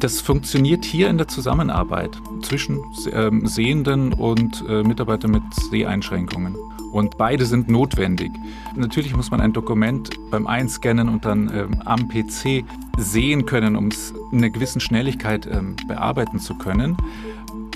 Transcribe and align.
Das 0.00 0.20
funktioniert 0.20 0.84
hier 0.84 1.08
in 1.08 1.18
der 1.18 1.28
Zusammenarbeit 1.28 2.10
zwischen 2.42 2.82
ähm, 3.12 3.46
Sehenden 3.46 4.12
und 4.12 4.64
äh, 4.68 4.82
Mitarbeitern 4.82 5.30
mit 5.30 5.42
Seheinschränkungen. 5.70 6.54
Und 6.92 7.18
beide 7.18 7.44
sind 7.44 7.68
notwendig. 7.68 8.32
Natürlich 8.74 9.14
muss 9.14 9.30
man 9.30 9.40
ein 9.40 9.52
Dokument 9.52 10.10
beim 10.30 10.46
Einscannen 10.46 11.08
und 11.08 11.24
dann 11.24 11.50
ähm, 11.52 11.82
am 11.84 12.08
PC 12.08 12.64
sehen 12.98 13.46
können, 13.46 13.76
um 13.76 13.88
es 13.88 14.14
in 14.32 14.38
einer 14.38 14.50
gewissen 14.50 14.80
Schnelligkeit 14.80 15.46
ähm, 15.46 15.76
bearbeiten 15.86 16.38
zu 16.38 16.54
können. 16.54 16.96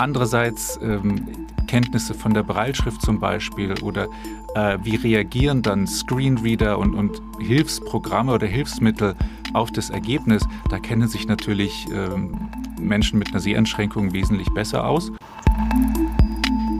Andererseits 0.00 0.80
ähm, 0.82 1.26
Kenntnisse 1.66 2.14
von 2.14 2.32
der 2.32 2.42
Breilschrift 2.42 3.02
zum 3.02 3.20
Beispiel 3.20 3.74
oder 3.82 4.08
äh, 4.54 4.78
wie 4.82 4.96
reagieren 4.96 5.60
dann 5.60 5.86
Screenreader 5.86 6.78
und, 6.78 6.94
und 6.94 7.20
Hilfsprogramme 7.38 8.32
oder 8.32 8.46
Hilfsmittel 8.46 9.14
auf 9.52 9.70
das 9.72 9.90
Ergebnis, 9.90 10.42
da 10.70 10.78
kennen 10.78 11.06
sich 11.06 11.28
natürlich 11.28 11.86
ähm, 11.92 12.48
Menschen 12.80 13.18
mit 13.18 13.28
einer 13.28 13.40
Seheinschränkung 13.40 14.14
wesentlich 14.14 14.48
besser 14.54 14.86
aus. 14.86 15.12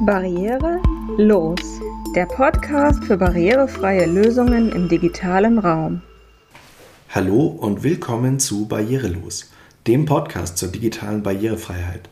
Barriere 0.06 0.80
los. 1.19 1.83
Der 2.16 2.25
Podcast 2.25 3.05
für 3.05 3.19
barrierefreie 3.19 4.06
Lösungen 4.06 4.73
im 4.73 4.89
digitalen 4.89 5.59
Raum. 5.59 6.00
Hallo 7.11 7.48
und 7.48 7.83
willkommen 7.83 8.39
zu 8.41 8.66
Barrierelos, 8.66 9.50
dem 9.87 10.06
Podcast 10.06 10.56
zur 10.56 10.70
digitalen 10.70 11.23
Barrierefreiheit. 11.23 12.09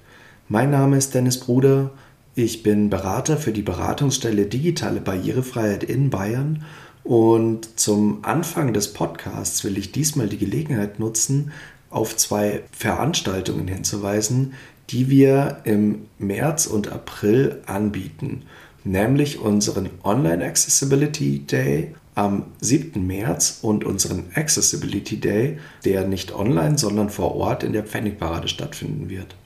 Mein 0.50 0.70
Name 0.70 0.96
ist 0.96 1.12
Dennis 1.12 1.40
Bruder, 1.40 1.90
ich 2.34 2.62
bin 2.62 2.88
Berater 2.88 3.36
für 3.36 3.52
die 3.52 3.60
Beratungsstelle 3.60 4.46
Digitale 4.46 4.98
Barrierefreiheit 4.98 5.84
in 5.84 6.08
Bayern 6.08 6.64
und 7.04 7.78
zum 7.78 8.20
Anfang 8.24 8.72
des 8.72 8.94
Podcasts 8.94 9.62
will 9.62 9.76
ich 9.76 9.92
diesmal 9.92 10.26
die 10.26 10.38
Gelegenheit 10.38 11.00
nutzen, 11.00 11.52
auf 11.90 12.16
zwei 12.16 12.62
Veranstaltungen 12.72 13.68
hinzuweisen, 13.68 14.54
die 14.88 15.10
wir 15.10 15.60
im 15.64 16.06
März 16.18 16.66
und 16.66 16.90
April 16.90 17.60
anbieten, 17.66 18.44
nämlich 18.84 19.40
unseren 19.40 19.90
Online 20.02 20.46
Accessibility 20.46 21.40
Day 21.40 21.94
am 22.14 22.46
7. 22.62 23.06
März 23.06 23.58
und 23.60 23.84
unseren 23.84 24.24
Accessibility 24.34 25.20
Day, 25.20 25.58
der 25.84 26.08
nicht 26.08 26.34
online, 26.34 26.78
sondern 26.78 27.10
vor 27.10 27.34
Ort 27.36 27.64
in 27.64 27.74
der 27.74 27.84
Pfennigparade 27.84 28.48
stattfinden 28.48 29.10
wird. 29.10 29.36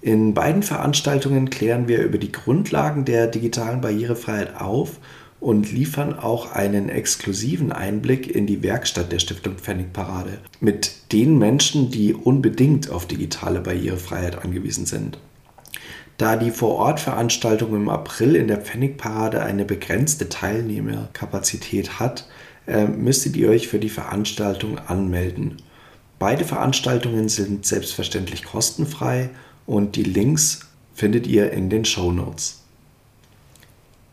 In 0.00 0.32
beiden 0.32 0.62
Veranstaltungen 0.62 1.50
klären 1.50 1.88
wir 1.88 2.02
über 2.02 2.18
die 2.18 2.30
Grundlagen 2.30 3.04
der 3.04 3.26
digitalen 3.26 3.80
Barrierefreiheit 3.80 4.60
auf 4.60 4.98
und 5.40 5.72
liefern 5.72 6.18
auch 6.18 6.52
einen 6.52 6.88
exklusiven 6.88 7.72
Einblick 7.72 8.34
in 8.34 8.46
die 8.46 8.62
Werkstatt 8.62 9.12
der 9.12 9.18
Stiftung 9.18 9.56
Pfennigparade 9.56 10.38
mit 10.60 11.12
den 11.12 11.38
Menschen, 11.38 11.90
die 11.90 12.14
unbedingt 12.14 12.90
auf 12.90 13.06
digitale 13.06 13.60
Barrierefreiheit 13.60 14.44
angewiesen 14.44 14.86
sind. 14.86 15.18
Da 16.16 16.36
die 16.36 16.50
Vorortveranstaltung 16.50 17.74
im 17.76 17.88
April 17.88 18.34
in 18.34 18.48
der 18.48 18.58
Pfennigparade 18.58 19.42
eine 19.42 19.64
begrenzte 19.64 20.28
Teilnehmerkapazität 20.28 22.00
hat, 22.00 22.28
äh, 22.66 22.86
müsstet 22.86 23.36
ihr 23.36 23.50
euch 23.50 23.68
für 23.68 23.78
die 23.78 23.88
Veranstaltung 23.88 24.78
anmelden. 24.78 25.58
Beide 26.18 26.44
Veranstaltungen 26.44 27.28
sind 27.28 27.64
selbstverständlich 27.64 28.44
kostenfrei 28.44 29.30
und 29.68 29.96
die 29.96 30.02
Links 30.02 30.60
findet 30.94 31.26
ihr 31.26 31.52
in 31.52 31.68
den 31.68 31.84
Show 31.84 32.10
Notes. 32.10 32.62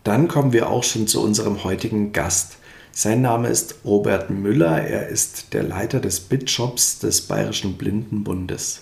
Dann 0.04 0.28
kommen 0.28 0.54
wir 0.54 0.70
auch 0.70 0.84
schon 0.84 1.08
zu 1.08 1.24
unserem 1.24 1.64
heutigen 1.64 2.12
Gast. 2.12 2.58
Sein 2.92 3.22
Name 3.22 3.48
ist 3.48 3.80
Robert 3.86 4.30
Müller. 4.30 4.84
Er 4.84 5.08
ist 5.08 5.54
der 5.54 5.64
Leiter 5.64 6.00
des 6.00 6.20
BitShops 6.20 7.00
des 7.00 7.22
Bayerischen 7.22 7.78
Blindenbundes. 7.78 8.82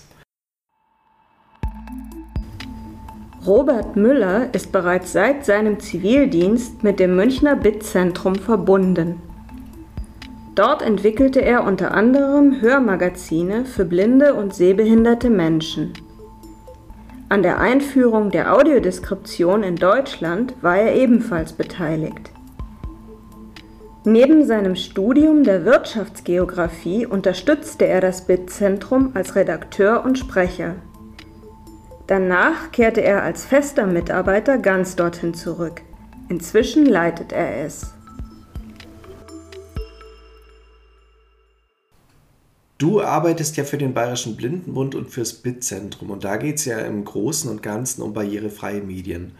Robert 3.46 3.94
Müller 3.94 4.52
ist 4.52 4.72
bereits 4.72 5.12
seit 5.12 5.46
seinem 5.46 5.78
Zivildienst 5.78 6.82
mit 6.82 6.98
dem 6.98 7.14
Münchner 7.14 7.56
BIT-Zentrum 7.56 8.34
verbunden. 8.34 9.20
Dort 10.54 10.82
entwickelte 10.82 11.40
er 11.40 11.64
unter 11.64 11.92
anderem 11.92 12.60
Hörmagazine 12.60 13.64
für 13.64 13.84
blinde 13.84 14.34
und 14.34 14.54
sehbehinderte 14.54 15.30
Menschen. 15.30 15.92
An 17.34 17.42
der 17.42 17.58
Einführung 17.58 18.30
der 18.30 18.54
Audiodeskription 18.54 19.64
in 19.64 19.74
Deutschland 19.74 20.54
war 20.62 20.76
er 20.76 20.94
ebenfalls 20.94 21.52
beteiligt. 21.52 22.30
Neben 24.04 24.46
seinem 24.46 24.76
Studium 24.76 25.42
der 25.42 25.64
Wirtschaftsgeographie 25.64 27.06
unterstützte 27.06 27.86
er 27.86 28.00
das 28.00 28.28
BIT-Zentrum 28.28 29.10
als 29.14 29.34
Redakteur 29.34 30.04
und 30.04 30.16
Sprecher. 30.16 30.76
Danach 32.06 32.70
kehrte 32.70 33.02
er 33.02 33.24
als 33.24 33.44
fester 33.44 33.88
Mitarbeiter 33.88 34.58
ganz 34.58 34.94
dorthin 34.94 35.34
zurück. 35.34 35.82
Inzwischen 36.28 36.86
leitet 36.86 37.32
er 37.32 37.64
es. 37.64 37.93
Du 42.78 43.00
arbeitest 43.00 43.56
ja 43.56 43.64
für 43.64 43.78
den 43.78 43.94
Bayerischen 43.94 44.36
Blindenbund 44.36 44.94
und 44.94 45.10
fürs 45.10 45.32
BIT-Zentrum 45.34 46.10
und 46.10 46.24
da 46.24 46.36
geht 46.36 46.56
es 46.56 46.64
ja 46.64 46.80
im 46.80 47.04
Großen 47.04 47.48
und 47.50 47.62
Ganzen 47.62 48.02
um 48.02 48.12
barrierefreie 48.12 48.80
Medien. 48.80 49.32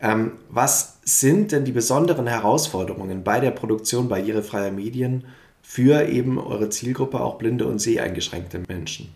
Ähm, 0.00 0.32
was 0.48 0.98
sind 1.04 1.52
denn 1.52 1.64
die 1.64 1.72
besonderen 1.72 2.26
Herausforderungen 2.26 3.24
bei 3.24 3.40
der 3.40 3.50
Produktion 3.50 4.08
barrierefreier 4.08 4.70
Medien 4.70 5.24
für 5.60 6.08
eben 6.08 6.38
eure 6.38 6.70
Zielgruppe, 6.70 7.20
auch 7.20 7.36
blinde 7.36 7.66
und 7.66 7.78
seheingeschränkte 7.78 8.62
Menschen? 8.68 9.08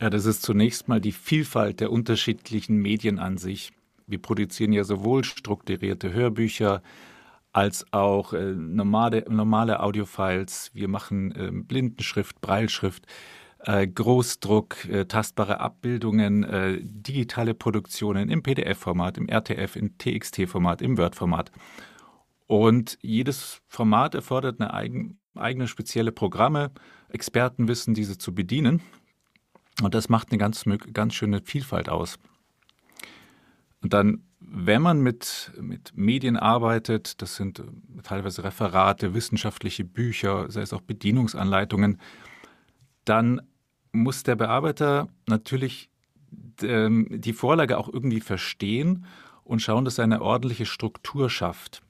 Ja, 0.00 0.10
das 0.10 0.26
ist 0.26 0.42
zunächst 0.42 0.88
mal 0.88 1.00
die 1.00 1.12
Vielfalt 1.12 1.80
der 1.80 1.92
unterschiedlichen 1.92 2.76
Medien 2.76 3.18
an 3.18 3.36
sich. 3.36 3.72
Wir 4.06 4.20
produzieren 4.20 4.72
ja 4.72 4.84
sowohl 4.84 5.24
strukturierte 5.24 6.12
Hörbücher, 6.12 6.82
als 7.54 7.86
auch 7.92 8.32
äh, 8.32 8.52
normale, 8.52 9.24
normale 9.28 9.80
Audiofiles. 9.80 10.72
Wir 10.74 10.88
machen 10.88 11.32
äh, 11.32 11.50
Blindenschrift, 11.52 12.40
Breilschrift, 12.40 13.06
äh, 13.60 13.86
Großdruck, 13.86 14.84
äh, 14.86 15.04
tastbare 15.06 15.60
Abbildungen, 15.60 16.42
äh, 16.42 16.80
digitale 16.82 17.54
Produktionen 17.54 18.28
im 18.28 18.42
PDF-Format, 18.42 19.18
im 19.18 19.28
RTF, 19.28 19.76
im 19.76 19.96
TXT-Format, 19.96 20.82
im 20.82 20.98
Word-Format. 20.98 21.52
Und 22.48 22.98
jedes 23.02 23.62
Format 23.68 24.16
erfordert 24.16 24.60
eine 24.60 24.74
eigen, 24.74 25.20
eigene 25.36 25.68
spezielle 25.68 26.10
Programme, 26.10 26.72
Experten 27.08 27.68
wissen, 27.68 27.94
diese 27.94 28.18
zu 28.18 28.34
bedienen. 28.34 28.82
Und 29.80 29.94
das 29.94 30.08
macht 30.08 30.32
eine 30.32 30.38
ganz, 30.38 30.64
ganz 30.92 31.14
schöne 31.14 31.40
Vielfalt 31.40 31.88
aus. 31.88 32.18
Und 33.80 33.92
dann 33.92 34.24
wenn 34.46 34.82
man 34.82 35.00
mit, 35.00 35.52
mit 35.60 35.92
Medien 35.96 36.36
arbeitet, 36.36 37.20
das 37.22 37.36
sind 37.36 37.58
äh, 37.58 37.64
teilweise 38.02 38.44
Referate, 38.44 39.14
wissenschaftliche 39.14 39.84
Bücher, 39.84 40.50
sei 40.50 40.62
es 40.62 40.72
auch 40.72 40.80
Bedienungsanleitungen, 40.80 42.00
dann 43.04 43.42
muss 43.92 44.22
der 44.22 44.36
Bearbeiter 44.36 45.08
natürlich 45.26 45.90
ähm, 46.62 47.06
die 47.10 47.32
Vorlage 47.32 47.78
auch 47.78 47.92
irgendwie 47.92 48.20
verstehen 48.20 49.04
und 49.44 49.60
schauen, 49.60 49.84
dass 49.84 49.98
er 49.98 50.04
eine 50.04 50.22
ordentliche 50.22 50.66
Struktur 50.66 51.30
schafft. 51.30 51.82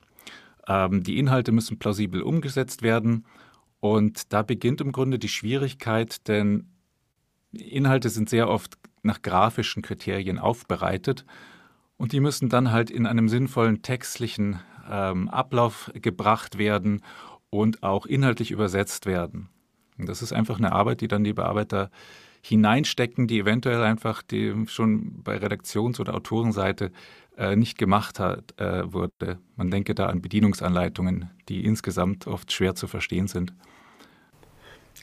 Ähm, 0.69 1.03
die 1.03 1.19
Inhalte 1.19 1.53
müssen 1.53 1.79
plausibel 1.79 2.23
umgesetzt 2.23 2.83
werden 2.83 3.27
und 3.81 4.33
da 4.33 4.43
beginnt 4.43 4.81
im 4.81 4.93
Grunde 4.93 5.19
die 5.19 5.29
Schwierigkeit, 5.29 6.27
denn 6.29 6.69
Inhalte 7.53 8.09
sind 8.09 8.29
sehr 8.29 8.49
oft 8.49 8.77
nach 9.03 9.23
grafischen 9.23 9.83
Kriterien 9.83 10.39
aufbereitet 10.39 11.25
und 12.05 12.13
die 12.13 12.21
müssen 12.21 12.51
dann 12.51 12.71
halt 12.71 12.91
in 12.91 13.07
einem 13.07 13.31
sinnvollen 13.31 13.81
textlichen 13.81 14.61
ähm, 14.91 15.31
Ablauf 15.31 15.91
gebracht 15.95 16.59
werden 16.59 17.01
und 17.49 17.83
auch 17.83 18.05
inhaltlich 18.05 18.51
übersetzt 18.51 19.07
werden. 19.07 19.49
Und 19.97 20.11
das 20.11 20.21
ist 20.21 20.35
einfach 20.35 20.59
eine 20.59 20.73
Arbeit, 20.73 21.01
die 21.01 21.09
dann 21.09 21.25
die 21.25 21.33
Bearbeiter 21.33 21.91
hineinstecken, 22.43 23.27
die 23.27 23.39
eventuell 23.39 23.83
einfach 23.83 24.21
die 24.21 24.53
schon 24.67 25.23
bei 25.23 25.39
Redaktions- 25.39 25.99
oder 25.99 26.15
Autorenseite 26.15 26.93
äh, 27.39 27.57
nicht 27.57 27.79
gemacht 27.79 28.19
hat, 28.19 28.53
äh, 28.61 28.93
wurde. 28.93 29.39
Man 29.57 29.71
denke 29.71 29.95
da 29.95 30.05
an 30.05 30.21
Bedienungsanleitungen, 30.21 31.31
die 31.49 31.65
insgesamt 31.65 32.27
oft 32.27 32.53
schwer 32.53 32.75
zu 32.75 32.87
verstehen 32.87 33.29
sind. 33.29 33.55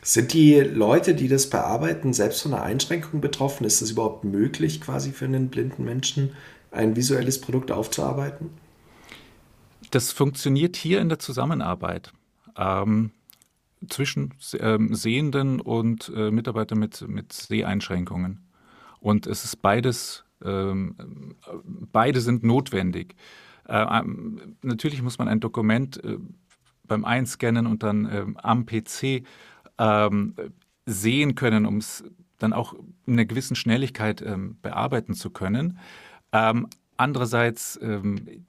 Sind 0.04 0.34
die 0.34 0.60
Leute, 0.60 1.16
die 1.16 1.28
das 1.28 1.50
bearbeiten, 1.50 2.14
selbst 2.14 2.44
von 2.44 2.54
einer 2.54 2.62
Einschränkung 2.62 3.22
betroffen? 3.22 3.66
Ist 3.66 3.82
es 3.82 3.90
überhaupt 3.90 4.24
möglich, 4.24 4.82
quasi 4.82 5.12
für 5.12 5.26
einen 5.26 5.50
blinden 5.50 5.84
Menschen 5.84 6.34
ein 6.72 6.96
visuelles 6.96 7.40
Produkt 7.40 7.72
aufzuarbeiten? 7.72 8.50
Das 9.92 10.12
funktioniert 10.12 10.76
hier 10.76 11.02
in 11.02 11.10
der 11.10 11.20
Zusammenarbeit 11.20 12.14
ähm, 12.58 13.12
zwischen 13.90 14.34
ähm, 14.60 14.96
Sehenden 14.96 15.60
und 15.60 16.12
äh, 16.16 16.32
Mitarbeitern 16.32 16.80
mit, 16.80 17.08
mit 17.08 17.34
Seheinschränkungen. 17.34 18.46
Und 19.00 19.28
es 19.28 19.44
ist 19.44 19.62
beides, 19.62 20.24
ähm, 20.44 21.36
beide 21.92 22.22
sind 22.22 22.44
notwendig. 22.44 23.16
Äh, 23.68 24.00
ähm, 24.00 24.58
natürlich 24.62 25.02
muss 25.02 25.18
man 25.18 25.28
ein 25.28 25.40
Dokument 25.40 26.04
äh, 26.04 26.18
beim 26.84 27.04
Einscannen 27.06 27.68
und 27.68 27.84
dann 27.84 28.10
ähm, 28.12 28.38
am 28.38 28.66
PC 28.66 29.24
ähm, 29.78 30.36
sehen 30.86 31.36
können, 31.36 31.66
um 31.66 31.78
es 31.78 32.04
dann 32.38 32.54
auch 32.54 32.74
in 33.06 33.14
einer 33.14 33.26
gewissen 33.26 33.56
Schnelligkeit 33.56 34.22
ähm, 34.22 34.58
bearbeiten 34.62 35.14
zu 35.14 35.30
können. 35.30 35.80
Ähm, 36.32 36.68
andererseits 36.98 37.80
ähm, 37.82 38.46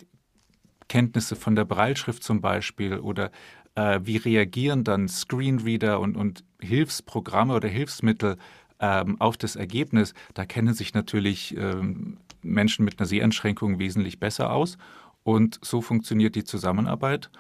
Kenntnisse 0.89 1.37
von 1.37 1.57
der 1.57 1.65
Breilschrift 1.65 2.23
zum 2.23 2.41
Beispiel 2.41 2.99
oder 2.99 3.31
äh, 3.75 4.01
wie 4.03 4.19
reagieren 4.19 4.85
dann 4.85 5.09
Screenreader 5.09 6.01
und, 6.01 6.17
und 6.17 6.45
Hilfsprogramme 6.61 7.55
oder 7.55 7.69
Hilfsmittel 7.69 8.37
ähm, 8.79 9.21
auf 9.21 9.37
das 9.37 9.57
Ergebnis. 9.57 10.13
Da 10.35 10.45
kennen 10.45 10.75
sich 10.75 10.93
natürlich 10.93 11.57
ähm, 11.57 12.19
Menschen 12.43 12.85
mit 12.85 12.99
einer 12.99 13.07
Seheinschränkung 13.07 13.79
wesentlich 13.79 14.21
besser 14.21 14.53
aus. 14.53 14.77
Und 15.23 15.59
so 15.63 15.81
funktioniert 15.81 16.35
die 16.35 16.45
Zusammenarbeit. 16.45 17.31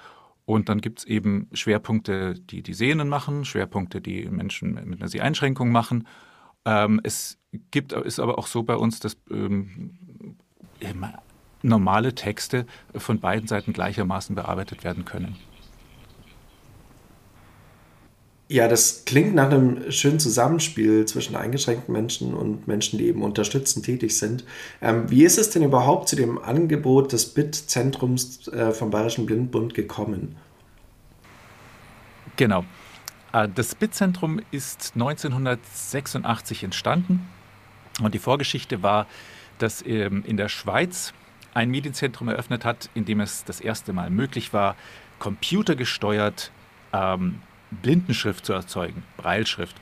Und 0.45 0.69
dann 0.69 0.81
gibt 0.81 1.01
es 1.01 1.05
eben 1.05 1.49
Schwerpunkte, 1.53 2.35
die 2.35 2.63
die 2.63 2.75
Sehenden 2.75 3.09
machen, 3.09 3.45
Schwerpunkte, 3.45 4.01
die 4.01 4.25
Menschen 4.27 4.75
mit 4.89 5.01
einer 5.01 5.09
Seheinschränkung 5.09 5.71
machen. 5.71 6.07
Ähm, 6.65 7.01
es 7.03 7.39
gibt, 7.71 7.93
ist 7.93 8.19
aber 8.19 8.39
auch 8.39 8.47
so 8.47 8.63
bei 8.63 8.77
uns, 8.77 9.01
dass 9.01 9.17
ähm, 9.31 9.99
normale 11.63 12.15
Texte 12.15 12.67
von 12.95 13.21
beiden 13.21 13.49
Seiten 13.49 13.73
gleichermaßen 13.73 14.35
bearbeitet 14.35 14.85
werden 14.85 15.05
können. 15.05 15.37
Ja, 18.53 18.69
das 18.69 19.07
klingt 19.07 19.35
nach 19.35 19.51
einem 19.51 19.91
schönen 19.91 20.21
Zusammenspiel 20.21 21.07
zwischen 21.07 21.37
eingeschränkten 21.37 21.91
Menschen 21.91 22.35
und 22.35 22.69
Menschen, 22.69 22.99
die 22.99 23.07
eben 23.07 23.23
unterstützend 23.23 23.87
tätig 23.87 24.19
sind. 24.19 24.45
Ähm, 24.83 25.11
wie 25.11 25.25
ist 25.25 25.39
es 25.39 25.49
denn 25.49 25.63
überhaupt 25.63 26.11
zu 26.11 26.17
dem 26.17 26.39
Angebot 26.39 27.13
des 27.13 27.33
BIT-Zentrums 27.33 28.49
äh, 28.49 28.73
vom 28.73 28.91
Bayerischen 28.91 29.25
Blindenbund 29.25 29.73
gekommen? 29.73 30.37
Genau. 32.37 32.67
Äh, 33.33 33.49
das 33.55 33.75
BIT-Zentrum 33.75 34.43
ist 34.51 34.93
1986 34.97 36.65
entstanden 36.65 37.27
und 38.03 38.13
die 38.13 38.19
Vorgeschichte 38.19 38.83
war, 38.83 39.07
dass 39.59 39.85
ähm, 39.87 40.25
in 40.27 40.37
der 40.37 40.49
Schweiz 40.49 41.13
ein 41.55 41.71
Medienzentrum 41.71 42.29
eröffnet 42.29 42.65
hat, 42.65 42.89
in 42.95 43.05
dem 43.05 43.21
es 43.21 43.45
das 43.45 43.61
erste 43.61 43.93
Mal 43.93 44.11
möglich 44.11 44.53
war, 44.53 44.77
computergesteuert 45.19 46.51
ähm, 46.93 47.41
Blindenschrift 47.71 48.45
zu 48.45 48.53
erzeugen, 48.53 49.03
Breilschrift. 49.17 49.77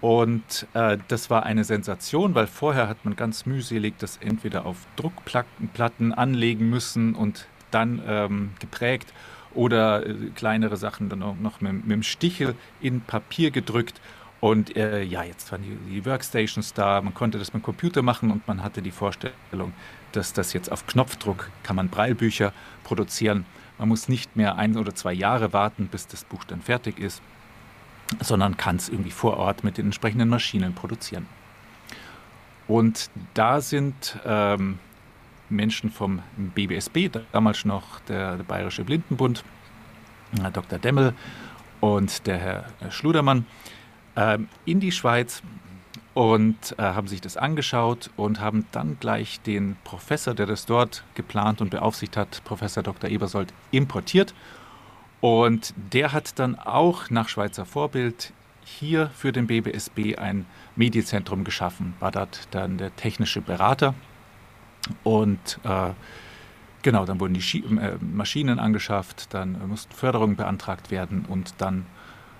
Und 0.00 0.66
äh, 0.74 0.98
das 1.08 1.30
war 1.30 1.44
eine 1.44 1.64
Sensation, 1.64 2.34
weil 2.34 2.46
vorher 2.46 2.88
hat 2.88 3.04
man 3.04 3.16
ganz 3.16 3.46
mühselig 3.46 3.94
das 3.98 4.18
entweder 4.18 4.66
auf 4.66 4.76
Druckplatten 4.96 6.12
anlegen 6.12 6.68
müssen 6.68 7.14
und 7.14 7.46
dann 7.70 8.02
ähm, 8.06 8.50
geprägt 8.60 9.12
oder 9.54 10.06
äh, 10.06 10.14
kleinere 10.34 10.76
Sachen 10.76 11.08
dann 11.08 11.22
auch 11.22 11.36
noch 11.36 11.60
mit, 11.60 11.72
mit 11.72 11.90
dem 11.90 12.02
Stichel 12.02 12.54
in 12.80 13.00
Papier 13.00 13.50
gedrückt. 13.50 14.00
Und 14.44 14.76
äh, 14.76 15.02
ja, 15.02 15.22
jetzt 15.22 15.50
waren 15.52 15.62
die, 15.62 15.74
die, 15.90 16.04
Workstations 16.04 16.74
da, 16.74 17.00
man 17.00 17.14
konnte 17.14 17.38
das 17.38 17.54
mit 17.54 17.62
dem 17.62 17.64
Computer 17.64 18.02
machen 18.02 18.30
und 18.30 18.46
man 18.46 18.62
hatte 18.62 18.82
die 18.82 18.90
Vorstellung, 18.90 19.72
dass 20.12 20.34
das 20.34 20.52
jetzt 20.52 20.70
auf 20.70 20.86
Knopfdruck 20.86 21.48
kann 21.62 21.76
man 21.76 21.88
Breilbücher 21.88 22.52
produzieren. 22.82 23.46
Man 23.78 23.88
muss 23.88 24.06
nicht 24.06 24.36
mehr 24.36 24.56
ein 24.56 24.76
oder 24.76 24.94
zwei 24.94 25.14
Jahre 25.14 25.54
warten, 25.54 25.88
bis 25.90 26.08
das 26.08 26.24
Buch 26.24 26.44
dann 26.44 26.60
fertig 26.60 26.98
ist, 26.98 27.22
sondern 28.20 28.58
kann 28.58 28.76
es 28.76 28.90
irgendwie 28.90 29.12
vor 29.12 29.38
Ort 29.38 29.64
mit 29.64 29.78
den 29.78 29.86
entsprechenden 29.86 30.28
Maschinen 30.28 30.74
produzieren. 30.74 31.26
Und 32.68 33.08
da 33.32 33.62
sind 33.62 34.18
ähm, 34.26 34.78
Menschen 35.48 35.90
vom 35.90 36.20
BBSB, 36.36 37.08
damals 37.32 37.64
noch 37.64 37.98
der, 38.00 38.36
der 38.36 38.44
Bayerische 38.44 38.84
Blindenbund, 38.84 39.42
Herr 40.38 40.50
Dr. 40.50 40.78
Demmel 40.78 41.14
und 41.80 42.26
der 42.26 42.36
Herr 42.36 42.66
Schludermann, 42.90 43.46
ähm, 44.16 44.48
in 44.64 44.80
die 44.80 44.92
Schweiz 44.92 45.42
und 46.14 46.76
äh, 46.78 46.82
haben 46.82 47.08
sich 47.08 47.20
das 47.20 47.36
angeschaut 47.36 48.10
und 48.16 48.40
haben 48.40 48.66
dann 48.70 48.96
gleich 49.00 49.40
den 49.40 49.76
Professor, 49.82 50.32
der 50.32 50.46
das 50.46 50.64
dort 50.64 51.04
geplant 51.14 51.60
und 51.60 51.70
beaufsichtigt 51.70 52.16
hat, 52.16 52.42
Professor 52.44 52.82
Dr. 52.82 53.10
Ebersold, 53.10 53.52
importiert. 53.72 54.34
Und 55.20 55.74
der 55.92 56.12
hat 56.12 56.38
dann 56.38 56.56
auch 56.58 57.10
nach 57.10 57.28
Schweizer 57.28 57.66
Vorbild 57.66 58.32
hier 58.64 59.10
für 59.10 59.32
den 59.32 59.46
BBSB 59.46 60.16
ein 60.16 60.46
Medienzentrum 60.76 61.44
geschaffen, 61.44 61.94
war 62.00 62.12
dort 62.12 62.48
dann 62.52 62.78
der 62.78 62.94
technische 62.94 63.40
Berater. 63.40 63.94
Und 65.02 65.58
äh, 65.64 65.90
genau, 66.82 67.04
dann 67.04 67.20
wurden 67.20 67.34
die 67.34 67.58
äh, 67.58 67.96
Maschinen 68.00 68.58
angeschafft, 68.58 69.32
dann 69.34 69.68
mussten 69.68 69.92
Förderungen 69.94 70.36
beantragt 70.36 70.90
werden 70.90 71.24
und 71.28 71.54
dann 71.58 71.86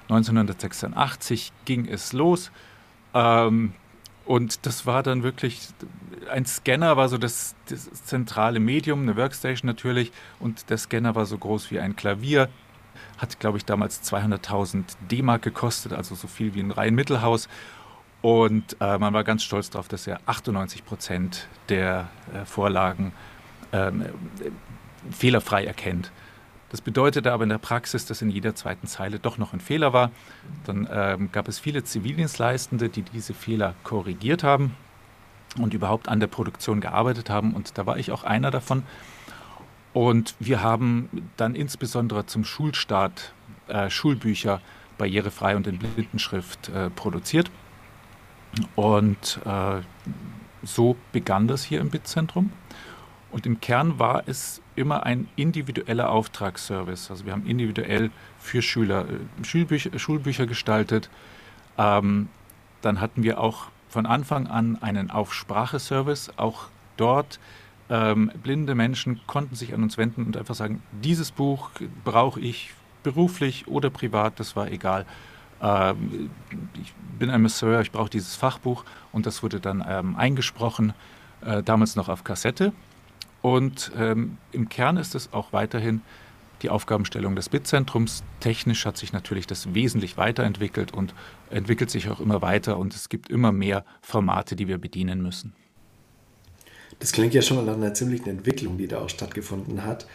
1986 0.08 1.52
ging 1.64 1.86
es 1.86 2.12
los. 2.12 2.50
Ähm, 3.14 3.72
und 4.26 4.64
das 4.64 4.86
war 4.86 5.02
dann 5.02 5.22
wirklich, 5.22 5.68
ein 6.30 6.46
Scanner 6.46 6.96
war 6.96 7.08
so 7.08 7.18
das, 7.18 7.54
das, 7.68 7.90
zentrale 8.04 8.58
Medium, 8.58 9.02
eine 9.02 9.16
Workstation 9.16 9.66
natürlich. 9.66 10.12
Und 10.40 10.70
der 10.70 10.78
Scanner 10.78 11.14
war 11.14 11.26
so 11.26 11.36
groß 11.36 11.70
wie 11.70 11.80
ein 11.80 11.96
Klavier. 11.96 12.48
Hat, 13.18 13.38
glaube 13.38 13.58
ich, 13.58 13.64
damals 13.64 14.02
200.000 14.02 14.84
D-Mark 15.10 15.42
gekostet, 15.42 15.92
also 15.92 16.14
so 16.14 16.26
viel 16.26 16.54
wie 16.54 16.60
ein 16.60 16.70
Reihenmittelhaus. 16.70 17.48
Und 18.22 18.76
äh, 18.80 18.98
man 18.98 19.12
war 19.12 19.24
ganz 19.24 19.42
stolz 19.42 19.68
darauf, 19.68 19.88
dass 19.88 20.06
er 20.06 20.20
98 20.26 20.84
Prozent 20.86 21.46
der 21.68 22.08
äh, 22.32 22.46
Vorlagen 22.46 23.12
ähm, 23.72 24.06
fehlerfrei 25.10 25.66
erkennt. 25.66 26.10
Das 26.74 26.80
bedeutete 26.80 27.30
aber 27.30 27.44
in 27.44 27.50
der 27.50 27.58
Praxis, 27.58 28.04
dass 28.04 28.20
in 28.20 28.30
jeder 28.30 28.56
zweiten 28.56 28.88
Zeile 28.88 29.20
doch 29.20 29.38
noch 29.38 29.52
ein 29.52 29.60
Fehler 29.60 29.92
war. 29.92 30.10
Dann 30.64 30.88
ähm, 30.90 31.30
gab 31.30 31.46
es 31.46 31.60
viele 31.60 31.84
Zivildienstleistende, 31.84 32.88
die 32.88 33.02
diese 33.02 33.32
Fehler 33.32 33.76
korrigiert 33.84 34.42
haben 34.42 34.74
und 35.56 35.72
überhaupt 35.72 36.08
an 36.08 36.18
der 36.18 36.26
Produktion 36.26 36.80
gearbeitet 36.80 37.30
haben. 37.30 37.54
Und 37.54 37.78
da 37.78 37.86
war 37.86 37.96
ich 37.96 38.10
auch 38.10 38.24
einer 38.24 38.50
davon. 38.50 38.82
Und 39.92 40.34
wir 40.40 40.64
haben 40.64 41.30
dann 41.36 41.54
insbesondere 41.54 42.26
zum 42.26 42.44
Schulstart 42.44 43.32
äh, 43.68 43.88
Schulbücher 43.88 44.60
barrierefrei 44.98 45.54
und 45.54 45.68
in 45.68 45.78
Blindenschrift 45.78 46.70
äh, 46.70 46.90
produziert. 46.90 47.52
Und 48.74 49.38
äh, 49.44 49.80
so 50.64 50.96
begann 51.12 51.46
das 51.46 51.62
hier 51.62 51.80
im 51.80 51.90
BIT-Zentrum. 51.90 52.50
Und 53.34 53.46
im 53.46 53.60
Kern 53.60 53.98
war 53.98 54.22
es 54.26 54.62
immer 54.76 55.02
ein 55.02 55.26
individueller 55.34 56.08
Auftragsservice. 56.08 57.10
Also 57.10 57.26
wir 57.26 57.32
haben 57.32 57.44
individuell 57.46 58.12
für 58.38 58.62
Schüler 58.62 59.06
äh, 59.08 59.44
Schulbücher, 59.44 59.98
Schulbücher 59.98 60.46
gestaltet. 60.46 61.10
Ähm, 61.76 62.28
dann 62.80 63.00
hatten 63.00 63.24
wir 63.24 63.40
auch 63.40 63.66
von 63.88 64.06
Anfang 64.06 64.46
an 64.46 64.80
einen 64.80 65.10
Aufspracheservice. 65.10 66.30
Auch 66.36 66.68
dort 66.96 67.40
ähm, 67.90 68.30
blinde 68.40 68.76
Menschen 68.76 69.20
konnten 69.26 69.56
sich 69.56 69.74
an 69.74 69.82
uns 69.82 69.98
wenden 69.98 70.26
und 70.26 70.36
einfach 70.36 70.54
sagen, 70.54 70.80
dieses 71.02 71.32
Buch 71.32 71.70
brauche 72.04 72.38
ich 72.38 72.72
beruflich 73.02 73.66
oder 73.66 73.90
privat, 73.90 74.38
das 74.38 74.54
war 74.54 74.70
egal. 74.70 75.06
Ähm, 75.60 76.30
ich 76.80 76.94
bin 77.18 77.30
ein 77.30 77.42
Masseur, 77.42 77.80
ich 77.80 77.90
brauche 77.90 78.10
dieses 78.10 78.36
Fachbuch 78.36 78.84
und 79.10 79.26
das 79.26 79.42
wurde 79.42 79.58
dann 79.58 79.84
ähm, 79.88 80.14
eingesprochen, 80.14 80.92
äh, 81.44 81.64
damals 81.64 81.96
noch 81.96 82.08
auf 82.08 82.22
Kassette. 82.22 82.72
Und 83.44 83.92
ähm, 83.98 84.38
im 84.52 84.70
Kern 84.70 84.96
ist 84.96 85.14
es 85.14 85.34
auch 85.34 85.52
weiterhin 85.52 86.00
die 86.62 86.70
Aufgabenstellung 86.70 87.36
des 87.36 87.50
BIT-Zentrums. 87.50 88.24
Technisch 88.40 88.86
hat 88.86 88.96
sich 88.96 89.12
natürlich 89.12 89.46
das 89.46 89.74
wesentlich 89.74 90.16
weiterentwickelt 90.16 90.94
und 90.94 91.12
entwickelt 91.50 91.90
sich 91.90 92.08
auch 92.08 92.20
immer 92.20 92.40
weiter 92.40 92.78
und 92.78 92.94
es 92.94 93.10
gibt 93.10 93.28
immer 93.28 93.52
mehr 93.52 93.84
Formate, 94.00 94.56
die 94.56 94.66
wir 94.66 94.78
bedienen 94.78 95.22
müssen. 95.22 95.52
Das 97.00 97.12
klingt 97.12 97.34
ja 97.34 97.42
schon 97.42 97.62
nach 97.66 97.74
einer 97.74 97.92
ziemlichen 97.92 98.30
Entwicklung, 98.30 98.78
die 98.78 98.88
da 98.88 99.00
auch 99.00 99.10
stattgefunden 99.10 99.84
hat. 99.84 100.06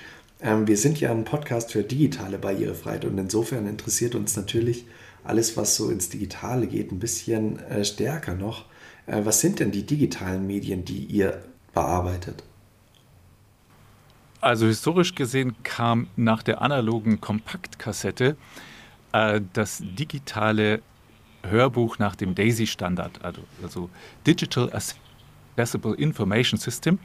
Ähm, 0.42 0.66
wir 0.66 0.78
sind 0.78 1.00
ja 1.00 1.12
ein 1.12 1.24
Podcast 1.24 1.72
für 1.72 1.84
digitale 1.84 2.40
Barrierefreiheit 2.40 3.06
und 3.06 3.16
insofern 3.20 3.68
interessiert 3.68 4.16
uns 4.16 4.36
natürlich 4.38 4.88
alles, 5.24 5.56
was 5.56 5.76
so 5.76 5.92
ins 5.92 6.10
Digitale 6.10 6.66
geht, 6.66 6.92
ein 6.92 6.98
bisschen 6.98 7.60
äh, 7.60 7.86
stärker 7.86 8.34
noch. 8.34 8.66
Äh, 9.06 9.24
was 9.24 9.40
sind 9.40 9.60
denn 9.60 9.70
die 9.70 9.86
digitalen 9.86 10.48
Medien, 10.48 10.84
die 10.84 11.04
ihr 11.04 11.44
bearbeitet? 11.76 12.44
Also 14.42 14.68
historisch 14.68 15.16
gesehen 15.16 15.56
kam 15.64 16.08
nach 16.16 16.44
der 16.44 16.62
analogen 16.62 17.20
Kompaktkassette 17.20 18.38
äh, 19.12 19.42
das 19.54 19.84
digitale 19.84 20.82
Hörbuch 21.44 22.00
nach 22.00 22.16
dem 22.16 22.36
DAISY-Standard, 22.36 23.24
also, 23.24 23.42
also, 23.62 23.90
Digital 24.26 24.72
Accessible 24.72 25.96
Information 25.96 26.60
System. 26.60 27.00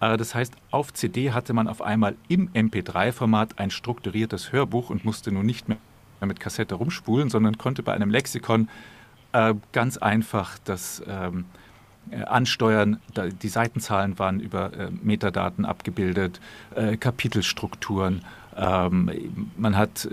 Äh, 0.00 0.18
das 0.18 0.34
heißt, 0.34 0.54
auf 0.70 0.92
CD 0.92 1.32
hatte 1.32 1.54
man 1.54 1.66
auf 1.66 1.80
einmal 1.80 2.16
im 2.28 2.50
MP3-Format 2.50 3.58
ein 3.58 3.70
strukturiertes 3.70 4.52
Hörbuch 4.52 4.90
und 4.90 5.04
musste 5.04 5.32
nun 5.32 5.46
nicht 5.46 5.68
mehr 5.68 5.78
mit 6.20 6.40
Kassette 6.40 6.74
rumspulen, 6.74 7.30
sondern 7.30 7.56
konnte 7.56 7.82
bei 7.82 7.94
einem 7.94 8.10
Lexikon 8.10 8.68
äh, 9.32 9.54
ganz 9.72 9.96
einfach 9.96 10.58
das 10.64 11.02
ähm, 11.06 11.40
äh, 11.40 11.65
ansteuern. 12.24 13.00
Die 13.42 13.48
Seitenzahlen 13.48 14.18
waren 14.18 14.40
über 14.40 14.72
äh, 14.72 14.90
Metadaten 15.02 15.64
abgebildet, 15.64 16.40
äh, 16.74 16.96
Kapitelstrukturen. 16.96 18.22
Ähm, 18.56 19.10
man 19.56 19.76
hat 19.76 20.08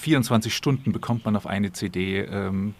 24 0.00 0.54
Stunden 0.54 0.92
bekommt 0.92 1.24
man 1.24 1.36
auf 1.36 1.46
eine 1.46 1.72
CD 1.72 2.20
ähm, 2.20 2.74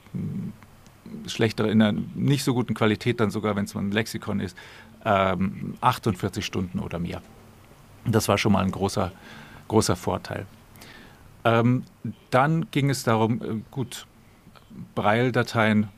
schlechter, 1.27 1.69
in 1.69 1.83
einer 1.83 1.99
nicht 2.15 2.45
so 2.45 2.55
guten 2.55 2.75
Qualität, 2.75 3.21
dann 3.21 3.31
sogar, 3.31 3.57
wenn 3.57 3.65
es 3.65 3.75
ein 3.75 3.91
Lexikon 3.91 4.41
ist, 4.41 4.57
ähm, 5.05 5.75
48 5.81 6.45
Stunden 6.45 6.79
oder 6.79 6.99
mehr. 6.99 7.23
Das 8.07 8.29
war 8.29 8.39
schon 8.39 8.53
mal 8.53 8.65
ein 8.65 8.71
großer, 8.71 9.13
großer 9.69 9.97
Vorteil. 9.97 10.47
Ähm, 11.45 11.85
dann 12.31 12.71
ging 12.71 12.91
es 12.91 13.03
darum, 13.03 13.43
äh, 13.43 13.61
gut, 13.71 14.07
Braille-Dateien 14.95 15.89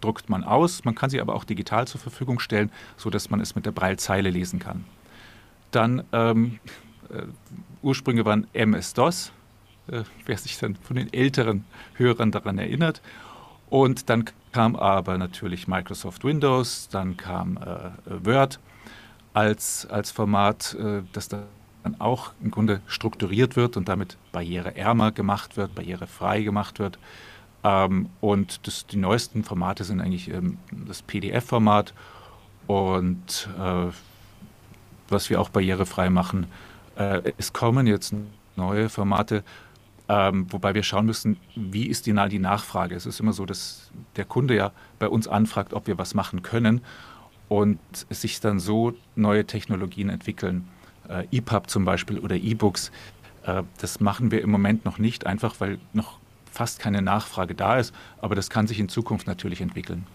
druckt 0.00 0.28
man 0.28 0.44
aus, 0.44 0.84
man 0.84 0.94
kann 0.94 1.10
sie 1.10 1.20
aber 1.20 1.34
auch 1.34 1.44
digital 1.44 1.86
zur 1.86 2.00
Verfügung 2.00 2.40
stellen, 2.40 2.70
sodass 2.96 3.30
man 3.30 3.40
es 3.40 3.54
mit 3.54 3.66
der 3.66 3.72
Braille-Zeile 3.72 4.30
lesen 4.30 4.58
kann. 4.58 4.84
Dann 5.70 6.04
ähm, 6.12 6.58
äh, 7.10 7.22
Ursprünge 7.82 8.24
waren 8.24 8.46
MS-DOS, 8.52 9.32
äh, 9.88 10.02
wer 10.26 10.38
sich 10.38 10.58
dann 10.58 10.76
von 10.76 10.96
den 10.96 11.12
älteren 11.12 11.64
Hörern 11.94 12.30
daran 12.30 12.58
erinnert. 12.58 13.00
Und 13.68 14.10
dann 14.10 14.24
kam 14.52 14.74
aber 14.74 15.16
natürlich 15.16 15.68
Microsoft 15.68 16.24
Windows, 16.24 16.88
dann 16.90 17.16
kam 17.16 17.56
äh, 17.56 17.90
Word 18.26 18.58
als, 19.32 19.86
als 19.86 20.10
Format, 20.10 20.74
äh, 20.74 21.02
das 21.12 21.28
dann 21.28 21.44
auch 21.98 22.32
im 22.42 22.50
Grunde 22.50 22.80
strukturiert 22.86 23.56
wird 23.56 23.76
und 23.76 23.88
damit 23.88 24.16
barriereärmer 24.32 25.12
gemacht 25.12 25.56
wird, 25.56 25.74
barrierefrei 25.74 26.42
gemacht 26.42 26.78
wird. 26.78 26.98
Ähm, 27.62 28.08
und 28.20 28.66
das, 28.66 28.86
die 28.86 28.96
neuesten 28.96 29.44
Formate 29.44 29.84
sind 29.84 30.00
eigentlich 30.00 30.30
ähm, 30.30 30.58
das 30.70 31.02
PDF-Format 31.02 31.94
und 32.66 33.48
äh, 33.58 33.86
was 35.08 35.28
wir 35.28 35.40
auch 35.40 35.48
barrierefrei 35.48 36.08
machen. 36.10 36.46
Äh, 36.96 37.32
es 37.36 37.52
kommen 37.52 37.86
jetzt 37.86 38.14
neue 38.56 38.88
Formate, 38.88 39.42
ähm, 40.08 40.46
wobei 40.50 40.74
wir 40.74 40.82
schauen 40.82 41.06
müssen, 41.06 41.36
wie 41.54 41.86
ist 41.86 42.06
die, 42.06 42.28
die 42.28 42.38
Nachfrage. 42.38 42.94
Es 42.94 43.06
ist 43.06 43.20
immer 43.20 43.32
so, 43.32 43.44
dass 43.44 43.90
der 44.16 44.24
Kunde 44.24 44.56
ja 44.56 44.72
bei 44.98 45.08
uns 45.08 45.28
anfragt, 45.28 45.72
ob 45.74 45.86
wir 45.86 45.98
was 45.98 46.14
machen 46.14 46.42
können 46.42 46.80
und 47.48 47.78
sich 48.08 48.40
dann 48.40 48.60
so 48.60 48.94
neue 49.16 49.44
Technologien 49.44 50.08
entwickeln. 50.08 50.68
Äh, 51.08 51.26
EPUB 51.32 51.68
zum 51.68 51.84
Beispiel 51.84 52.18
oder 52.18 52.36
E-Books, 52.36 52.92
äh, 53.44 53.62
das 53.78 54.00
machen 54.00 54.30
wir 54.30 54.42
im 54.42 54.50
Moment 54.50 54.84
noch 54.84 54.98
nicht, 54.98 55.26
einfach 55.26 55.56
weil 55.58 55.78
noch 55.92 56.18
fast 56.50 56.78
keine 56.78 57.02
Nachfrage 57.02 57.54
da 57.54 57.78
ist, 57.78 57.94
aber 58.20 58.34
das 58.34 58.50
kann 58.50 58.66
sich 58.66 58.80
in 58.80 58.88
Zukunft 58.88 59.26
natürlich 59.26 59.60
entwickeln. 59.60 60.06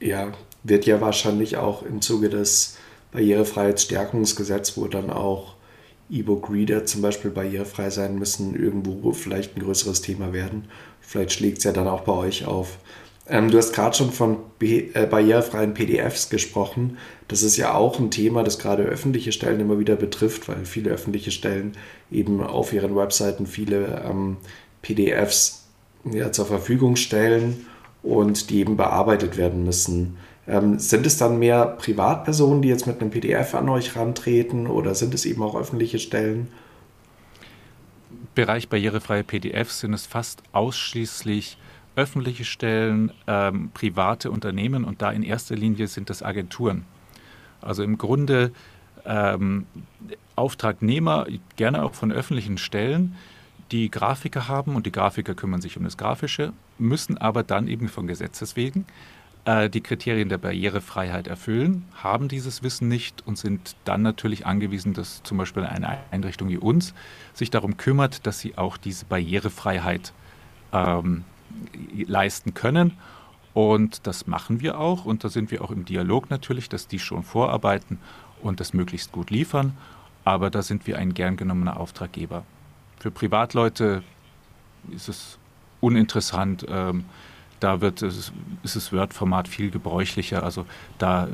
Ja, 0.00 0.32
wird 0.62 0.86
ja 0.86 1.00
wahrscheinlich 1.00 1.56
auch 1.56 1.82
im 1.82 2.02
Zuge 2.02 2.28
des 2.28 2.76
Barrierefreiheitsstärkungsgesetzes, 3.12 4.76
wo 4.76 4.86
dann 4.88 5.10
auch 5.10 5.54
E-Book-Reader 6.10 6.84
zum 6.84 7.00
Beispiel 7.02 7.30
barrierefrei 7.30 7.90
sein 7.90 8.18
müssen, 8.18 8.54
irgendwo 8.54 9.12
vielleicht 9.12 9.56
ein 9.56 9.62
größeres 9.62 10.02
Thema 10.02 10.32
werden. 10.32 10.68
Vielleicht 11.00 11.32
schlägt 11.32 11.58
es 11.58 11.64
ja 11.64 11.72
dann 11.72 11.88
auch 11.88 12.02
bei 12.02 12.12
euch 12.12 12.44
auf. 12.44 12.78
Ähm, 13.26 13.50
du 13.50 13.56
hast 13.56 13.72
gerade 13.72 13.96
schon 13.96 14.10
von 14.10 14.36
äh, 14.60 15.06
barrierefreien 15.06 15.72
PDFs 15.72 16.28
gesprochen. 16.28 16.98
Das 17.28 17.42
ist 17.42 17.56
ja 17.56 17.74
auch 17.74 17.98
ein 17.98 18.10
Thema, 18.10 18.44
das 18.44 18.58
gerade 18.58 18.82
öffentliche 18.82 19.32
Stellen 19.32 19.60
immer 19.60 19.78
wieder 19.78 19.96
betrifft, 19.96 20.48
weil 20.48 20.64
viele 20.66 20.90
öffentliche 20.90 21.30
Stellen 21.30 21.72
eben 22.10 22.42
auf 22.42 22.72
ihren 22.72 22.94
Webseiten 22.94 23.46
viele 23.46 24.02
ähm, 24.04 24.36
PDFs 24.82 25.64
ja, 26.04 26.32
zur 26.32 26.44
Verfügung 26.44 26.96
stellen 26.96 27.66
und 28.02 28.50
die 28.50 28.58
eben 28.58 28.76
bearbeitet 28.76 29.38
werden 29.38 29.64
müssen. 29.64 30.18
Ähm, 30.46 30.78
sind 30.78 31.06
es 31.06 31.16
dann 31.16 31.38
mehr 31.38 31.64
Privatpersonen, 31.64 32.60
die 32.60 32.68
jetzt 32.68 32.86
mit 32.86 33.00
einem 33.00 33.10
PDF 33.10 33.54
an 33.54 33.70
euch 33.70 33.96
rantreten 33.96 34.66
oder 34.66 34.94
sind 34.94 35.14
es 35.14 35.24
eben 35.24 35.42
auch 35.42 35.56
öffentliche 35.56 35.98
Stellen? 35.98 36.48
Bereich 38.34 38.68
barrierefreie 38.68 39.24
PDFs 39.24 39.80
sind 39.80 39.94
es 39.94 40.04
fast 40.04 40.42
ausschließlich 40.52 41.56
öffentliche 41.96 42.44
Stellen, 42.44 43.12
ähm, 43.26 43.70
private 43.72 44.30
Unternehmen 44.30 44.84
und 44.84 45.02
da 45.02 45.10
in 45.10 45.22
erster 45.22 45.56
Linie 45.56 45.86
sind 45.86 46.10
das 46.10 46.22
Agenturen. 46.22 46.84
Also 47.60 47.82
im 47.82 47.98
Grunde 47.98 48.52
ähm, 49.04 49.66
Auftragnehmer, 50.36 51.26
gerne 51.56 51.82
auch 51.82 51.94
von 51.94 52.12
öffentlichen 52.12 52.58
Stellen, 52.58 53.16
die 53.70 53.90
Grafiker 53.90 54.48
haben 54.48 54.76
und 54.76 54.86
die 54.86 54.92
Grafiker 54.92 55.34
kümmern 55.34 55.60
sich 55.60 55.76
um 55.76 55.84
das 55.84 55.96
Grafische, 55.96 56.52
müssen 56.78 57.18
aber 57.18 57.42
dann 57.42 57.68
eben 57.68 57.88
von 57.88 58.06
Gesetzes 58.06 58.56
wegen 58.56 58.86
äh, 59.44 59.70
die 59.70 59.80
Kriterien 59.80 60.28
der 60.28 60.38
Barrierefreiheit 60.38 61.26
erfüllen, 61.26 61.84
haben 61.94 62.28
dieses 62.28 62.62
Wissen 62.62 62.88
nicht 62.88 63.26
und 63.26 63.38
sind 63.38 63.76
dann 63.84 64.02
natürlich 64.02 64.46
angewiesen, 64.46 64.94
dass 64.94 65.22
zum 65.22 65.38
Beispiel 65.38 65.64
eine 65.64 65.98
Einrichtung 66.10 66.48
wie 66.48 66.58
uns 66.58 66.94
sich 67.32 67.50
darum 67.50 67.76
kümmert, 67.76 68.26
dass 68.26 68.40
sie 68.40 68.58
auch 68.58 68.76
diese 68.76 69.06
Barrierefreiheit 69.06 70.12
ähm, 70.72 71.24
leisten 72.06 72.54
können. 72.54 72.92
Und 73.52 74.06
das 74.06 74.26
machen 74.26 74.60
wir 74.60 74.78
auch 74.78 75.04
und 75.04 75.22
da 75.22 75.28
sind 75.28 75.52
wir 75.52 75.62
auch 75.62 75.70
im 75.70 75.84
Dialog 75.84 76.28
natürlich, 76.28 76.68
dass 76.68 76.88
die 76.88 76.98
schon 76.98 77.22
vorarbeiten 77.22 78.00
und 78.42 78.58
das 78.58 78.74
möglichst 78.74 79.12
gut 79.12 79.30
liefern. 79.30 79.76
Aber 80.24 80.50
da 80.50 80.62
sind 80.62 80.86
wir 80.86 80.98
ein 80.98 81.14
gern 81.14 81.36
genommener 81.36 81.78
Auftraggeber. 81.78 82.44
Für 82.98 83.10
Privatleute 83.10 84.02
ist 84.90 85.08
es 85.08 85.38
uninteressant. 85.80 86.66
Ähm, 86.68 87.04
da 87.60 87.80
wird 87.80 88.02
es, 88.02 88.32
ist 88.62 88.76
das 88.76 88.92
Word-Format 88.92 89.48
viel 89.48 89.70
gebräuchlicher. 89.70 90.42
Also 90.42 90.66
da 90.98 91.26
äh, 91.26 91.30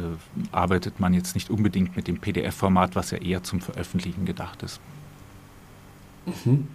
arbeitet 0.52 1.00
man 1.00 1.14
jetzt 1.14 1.34
nicht 1.34 1.50
unbedingt 1.50 1.96
mit 1.96 2.06
dem 2.06 2.18
PDF-Format, 2.18 2.96
was 2.96 3.12
ja 3.12 3.18
eher 3.18 3.42
zum 3.42 3.60
Veröffentlichen 3.60 4.26
gedacht 4.26 4.62
ist. 4.62 4.80
Mhm. 6.26 6.68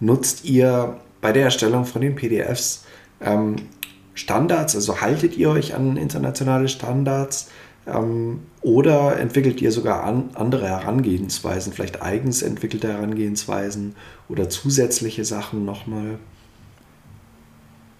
Nutzt 0.00 0.44
ihr 0.44 1.00
bei 1.22 1.32
der 1.32 1.44
Erstellung 1.44 1.86
von 1.86 2.02
den 2.02 2.14
PDFs 2.14 2.84
ähm, 3.22 3.56
Standards? 4.12 4.74
Also 4.76 5.00
haltet 5.00 5.38
ihr 5.38 5.48
euch 5.48 5.74
an 5.74 5.96
internationale 5.96 6.68
Standards? 6.68 7.50
Ähm, 7.86 8.40
oder 8.60 9.18
entwickelt 9.18 9.60
ihr 9.60 9.72
sogar 9.72 10.04
an, 10.04 10.30
andere 10.34 10.68
Herangehensweisen, 10.68 11.72
vielleicht 11.72 12.02
eigens 12.02 12.42
entwickelte 12.42 12.92
Herangehensweisen 12.92 13.96
oder 14.28 14.48
zusätzliche 14.48 15.24
Sachen 15.24 15.64
nochmal? 15.64 16.18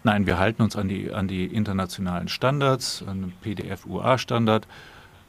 Nein, 0.05 0.27
wir 0.27 0.39
halten 0.39 0.63
uns 0.63 0.77
an 0.77 0.89
die, 0.89 1.13
an 1.13 1.29
die 1.29 1.47
internationalen 1.47 2.29
Standards, 2.29 3.05
an 3.07 3.23
den 3.23 3.33
PDF-UA-Standard. 3.41 4.67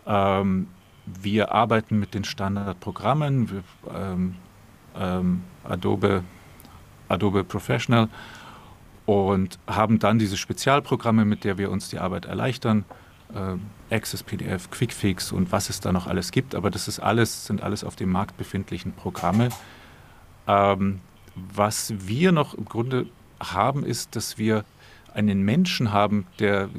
Ähm, 0.05 0.67
wir 1.05 1.51
arbeiten 1.51 1.99
mit 1.99 2.13
den 2.13 2.23
Standardprogrammen, 2.23 3.51
wir, 3.51 3.63
ähm, 3.93 4.35
ähm, 4.95 5.41
Adobe, 5.63 6.23
Adobe 7.09 7.43
Professional 7.43 8.09
und 9.05 9.59
haben 9.67 9.99
dann 9.99 10.19
diese 10.19 10.37
Spezialprogramme, 10.37 11.25
mit 11.25 11.43
der 11.43 11.57
wir 11.57 11.71
uns 11.71 11.89
die 11.89 11.99
Arbeit 11.99 12.25
erleichtern. 12.25 12.85
Äh, 13.33 13.93
Access 13.93 14.23
PDF, 14.23 14.69
Quickfix 14.71 15.31
und 15.31 15.51
was 15.51 15.69
es 15.69 15.79
da 15.79 15.91
noch 15.91 16.07
alles 16.07 16.31
gibt. 16.31 16.55
Aber 16.55 16.69
das 16.69 16.87
ist 16.87 16.99
alles, 16.99 17.45
sind 17.45 17.61
alles 17.61 17.83
auf 17.83 17.95
dem 17.95 18.11
Markt 18.11 18.37
befindlichen 18.37 18.93
Programme. 18.93 19.49
Ähm, 20.47 20.99
was 21.35 21.93
wir 21.97 22.31
noch 22.31 22.53
im 22.53 22.65
Grunde 22.65 23.07
haben, 23.39 23.83
ist, 23.83 24.15
dass 24.15 24.37
wir 24.37 24.65
einen 25.13 25.43
Menschen 25.43 25.91
haben, 25.91 26.25
der 26.39 26.69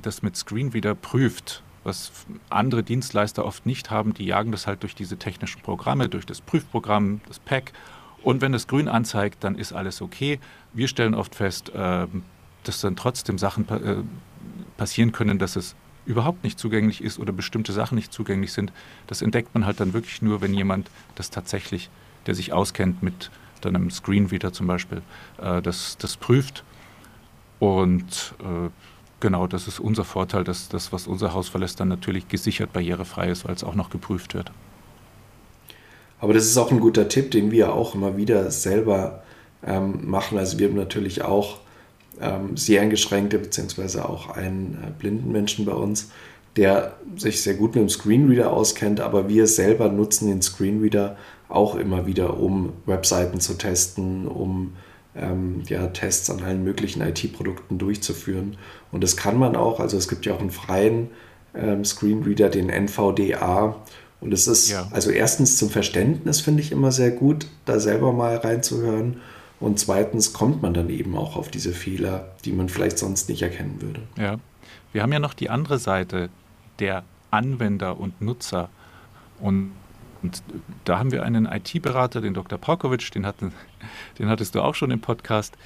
das 0.00 0.22
mit 0.22 0.36
Screenreader 0.36 0.94
prüft, 0.94 1.62
was 1.84 2.10
andere 2.50 2.82
Dienstleister 2.82 3.44
oft 3.44 3.66
nicht 3.66 3.90
haben. 3.90 4.14
Die 4.14 4.26
jagen 4.26 4.52
das 4.52 4.66
halt 4.66 4.82
durch 4.82 4.94
diese 4.94 5.16
technischen 5.18 5.62
Programme, 5.62 6.08
durch 6.08 6.26
das 6.26 6.40
Prüfprogramm, 6.40 7.20
das 7.26 7.38
Pack. 7.38 7.72
Und 8.26 8.40
wenn 8.40 8.54
es 8.54 8.66
grün 8.66 8.88
anzeigt, 8.88 9.44
dann 9.44 9.54
ist 9.54 9.72
alles 9.72 10.02
okay. 10.02 10.40
Wir 10.72 10.88
stellen 10.88 11.14
oft 11.14 11.36
fest, 11.36 11.68
äh, 11.72 12.08
dass 12.64 12.80
dann 12.80 12.96
trotzdem 12.96 13.38
Sachen 13.38 13.68
äh, 13.68 13.98
passieren 14.76 15.12
können, 15.12 15.38
dass 15.38 15.54
es 15.54 15.76
überhaupt 16.06 16.42
nicht 16.42 16.58
zugänglich 16.58 17.04
ist 17.04 17.20
oder 17.20 17.32
bestimmte 17.32 17.72
Sachen 17.72 17.94
nicht 17.94 18.12
zugänglich 18.12 18.52
sind. 18.52 18.72
Das 19.06 19.22
entdeckt 19.22 19.54
man 19.54 19.64
halt 19.64 19.78
dann 19.78 19.92
wirklich 19.92 20.22
nur, 20.22 20.40
wenn 20.40 20.54
jemand 20.54 20.90
das 21.14 21.30
tatsächlich, 21.30 21.88
der 22.26 22.34
sich 22.34 22.52
auskennt 22.52 23.00
mit 23.00 23.30
dann 23.60 23.76
einem 23.76 23.92
Screenreader 23.92 24.52
zum 24.52 24.66
Beispiel, 24.66 25.02
äh, 25.40 25.62
das, 25.62 25.96
das 25.96 26.16
prüft. 26.16 26.64
Und 27.60 28.34
genau, 29.20 29.46
das 29.46 29.68
ist 29.68 29.78
unser 29.78 30.04
Vorteil, 30.04 30.42
dass 30.42 30.68
das, 30.68 30.92
was 30.92 31.06
unser 31.06 31.32
Haus 31.32 31.48
verlässt, 31.48 31.78
dann 31.78 31.88
natürlich 31.88 32.26
gesichert 32.26 32.72
barrierefrei 32.72 33.30
ist, 33.30 33.46
weil 33.46 33.54
es 33.54 33.62
auch 33.64 33.76
noch 33.76 33.88
geprüft 33.88 34.34
wird. 34.34 34.50
Aber 36.20 36.32
das 36.32 36.46
ist 36.46 36.56
auch 36.56 36.70
ein 36.70 36.80
guter 36.80 37.08
Tipp, 37.08 37.30
den 37.30 37.50
wir 37.50 37.74
auch 37.74 37.94
immer 37.94 38.16
wieder 38.16 38.50
selber 38.50 39.22
ähm, 39.64 40.08
machen. 40.08 40.38
Also 40.38 40.58
wir 40.58 40.68
haben 40.68 40.76
natürlich 40.76 41.22
auch 41.22 41.58
ähm, 42.20 42.56
sehr 42.56 42.82
eingeschränkte, 42.82 43.38
beziehungsweise 43.38 44.08
auch 44.08 44.30
einen 44.30 44.78
äh, 44.82 44.90
blinden 44.98 45.32
Menschen 45.32 45.66
bei 45.66 45.74
uns, 45.74 46.10
der 46.56 46.94
sich 47.16 47.42
sehr 47.42 47.54
gut 47.54 47.74
mit 47.74 47.82
dem 47.82 47.88
Screenreader 47.90 48.50
auskennt, 48.50 49.00
aber 49.00 49.28
wir 49.28 49.46
selber 49.46 49.90
nutzen 49.90 50.28
den 50.28 50.40
Screenreader 50.40 51.16
auch 51.48 51.74
immer 51.76 52.06
wieder, 52.06 52.38
um 52.40 52.72
Webseiten 52.86 53.40
zu 53.40 53.54
testen, 53.54 54.26
um 54.26 54.72
ähm, 55.14 55.62
ja, 55.66 55.86
Tests 55.88 56.30
an 56.30 56.42
allen 56.42 56.64
möglichen 56.64 57.02
IT-Produkten 57.02 57.78
durchzuführen. 57.78 58.56
Und 58.90 59.04
das 59.04 59.16
kann 59.16 59.38
man 59.38 59.54
auch, 59.54 59.80
also 59.80 59.96
es 59.96 60.08
gibt 60.08 60.26
ja 60.26 60.34
auch 60.34 60.40
einen 60.40 60.50
freien 60.50 61.10
ähm, 61.54 61.84
Screenreader, 61.84 62.48
den 62.48 62.68
NVDA. 62.68 63.76
Und 64.20 64.32
es 64.32 64.46
ist, 64.46 64.70
ja. 64.70 64.88
also 64.92 65.10
erstens 65.10 65.58
zum 65.58 65.70
Verständnis 65.70 66.40
finde 66.40 66.62
ich 66.62 66.72
immer 66.72 66.90
sehr 66.90 67.10
gut, 67.10 67.46
da 67.64 67.78
selber 67.78 68.12
mal 68.12 68.36
reinzuhören. 68.36 69.20
Und 69.60 69.78
zweitens 69.78 70.32
kommt 70.32 70.62
man 70.62 70.74
dann 70.74 70.90
eben 70.90 71.16
auch 71.16 71.36
auf 71.36 71.50
diese 71.50 71.72
Fehler, 71.72 72.32
die 72.44 72.52
man 72.52 72.68
vielleicht 72.68 72.98
sonst 72.98 73.28
nicht 73.28 73.42
erkennen 73.42 73.80
würde. 73.80 74.02
Ja, 74.16 74.36
wir 74.92 75.02
haben 75.02 75.12
ja 75.12 75.18
noch 75.18 75.34
die 75.34 75.50
andere 75.50 75.78
Seite 75.78 76.28
der 76.78 77.04
Anwender 77.30 77.98
und 77.98 78.20
Nutzer. 78.20 78.68
Und, 79.40 79.72
und 80.22 80.42
da 80.84 80.98
haben 80.98 81.12
wir 81.12 81.22
einen 81.22 81.46
IT-Berater, 81.46 82.20
den 82.20 82.34
Dr. 82.34 82.58
Paukovic, 82.58 83.10
den, 83.12 83.26
hatten, 83.26 83.52
den 84.18 84.28
hattest 84.28 84.54
du 84.54 84.60
auch 84.60 84.74
schon 84.74 84.90
im 84.90 85.00
Podcast. 85.00 85.56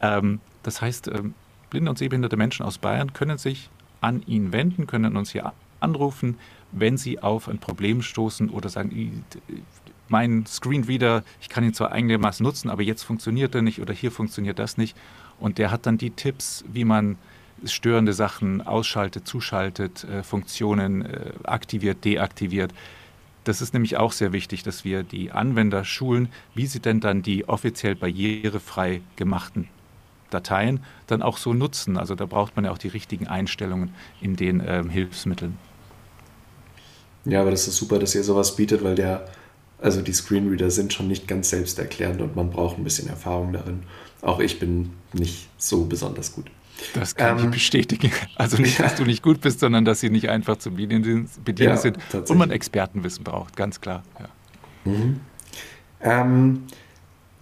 Ähm, 0.00 0.40
das 0.62 0.80
heißt, 0.80 1.08
ähm, 1.08 1.34
blinde 1.70 1.90
und 1.90 1.98
sehbehinderte 1.98 2.36
Menschen 2.36 2.64
aus 2.64 2.78
Bayern 2.78 3.12
können 3.12 3.38
sich 3.38 3.68
an 4.00 4.22
ihn 4.26 4.52
wenden, 4.52 4.86
können 4.86 5.16
uns 5.16 5.30
hier 5.30 5.52
anrufen, 5.80 6.38
wenn 6.74 6.96
sie 6.96 7.20
auf 7.20 7.48
ein 7.48 7.58
Problem 7.58 8.02
stoßen 8.02 8.50
oder 8.50 8.68
sagen, 8.68 9.24
mein 10.08 10.44
Screenreader, 10.46 11.24
ich 11.40 11.48
kann 11.48 11.64
ihn 11.64 11.74
zwar 11.74 11.92
einigermaßen 11.92 12.44
nutzen, 12.44 12.70
aber 12.70 12.82
jetzt 12.82 13.02
funktioniert 13.02 13.54
er 13.54 13.62
nicht 13.62 13.80
oder 13.80 13.94
hier 13.94 14.10
funktioniert 14.10 14.58
das 14.58 14.76
nicht. 14.76 14.96
Und 15.40 15.58
der 15.58 15.70
hat 15.70 15.86
dann 15.86 15.98
die 15.98 16.10
Tipps, 16.10 16.64
wie 16.72 16.84
man 16.84 17.16
störende 17.64 18.12
Sachen 18.12 18.60
ausschaltet, 18.62 19.26
zuschaltet, 19.26 20.04
äh, 20.04 20.22
Funktionen 20.22 21.04
äh, 21.06 21.32
aktiviert, 21.44 22.04
deaktiviert. 22.04 22.72
Das 23.44 23.60
ist 23.60 23.74
nämlich 23.74 23.96
auch 23.96 24.12
sehr 24.12 24.32
wichtig, 24.32 24.62
dass 24.62 24.84
wir 24.84 25.02
die 25.02 25.32
Anwender 25.32 25.84
schulen, 25.84 26.28
wie 26.54 26.66
sie 26.66 26.80
denn 26.80 27.00
dann 27.00 27.22
die 27.22 27.48
offiziell 27.48 27.94
barrierefrei 27.94 29.02
gemachten 29.16 29.68
Dateien 30.30 30.80
dann 31.06 31.22
auch 31.22 31.38
so 31.38 31.54
nutzen. 31.54 31.96
Also 31.96 32.14
da 32.14 32.26
braucht 32.26 32.56
man 32.56 32.64
ja 32.64 32.72
auch 32.72 32.78
die 32.78 32.88
richtigen 32.88 33.26
Einstellungen 33.26 33.94
in 34.20 34.36
den 34.36 34.62
ähm, 34.66 34.90
Hilfsmitteln. 34.90 35.56
Ja, 37.24 37.40
aber 37.40 37.50
das 37.50 37.66
ist 37.66 37.76
super, 37.76 37.98
dass 37.98 38.14
ihr 38.14 38.24
sowas 38.24 38.56
bietet, 38.56 38.84
weil 38.84 38.94
der, 38.94 39.26
also 39.80 40.02
die 40.02 40.12
Screenreader 40.12 40.70
sind 40.70 40.92
schon 40.92 41.08
nicht 41.08 41.26
ganz 41.26 41.50
selbsterklärend 41.50 42.20
und 42.20 42.36
man 42.36 42.50
braucht 42.50 42.78
ein 42.78 42.84
bisschen 42.84 43.08
Erfahrung 43.08 43.52
darin. 43.52 43.82
Auch 44.20 44.40
ich 44.40 44.58
bin 44.58 44.90
nicht 45.12 45.48
so 45.58 45.84
besonders 45.84 46.34
gut. 46.34 46.50
Das 46.92 47.14
kann 47.14 47.38
ähm, 47.38 47.44
ich 47.44 47.50
bestätigen. 47.50 48.10
Also 48.36 48.60
nicht, 48.60 48.80
dass 48.80 48.96
du 48.96 49.04
nicht 49.04 49.22
gut 49.22 49.40
bist, 49.40 49.60
sondern 49.60 49.84
dass 49.84 50.00
sie 50.00 50.10
nicht 50.10 50.28
einfach 50.28 50.56
zu 50.58 50.72
bedienen, 50.72 51.28
bedienen 51.44 51.70
ja, 51.70 51.76
sind 51.76 51.98
und 52.12 52.36
man 52.36 52.50
Expertenwissen 52.50 53.24
braucht, 53.24 53.56
ganz 53.56 53.80
klar. 53.80 54.02
Ja. 54.18 54.90
Mhm. 54.90 55.20
Ähm, 56.02 56.62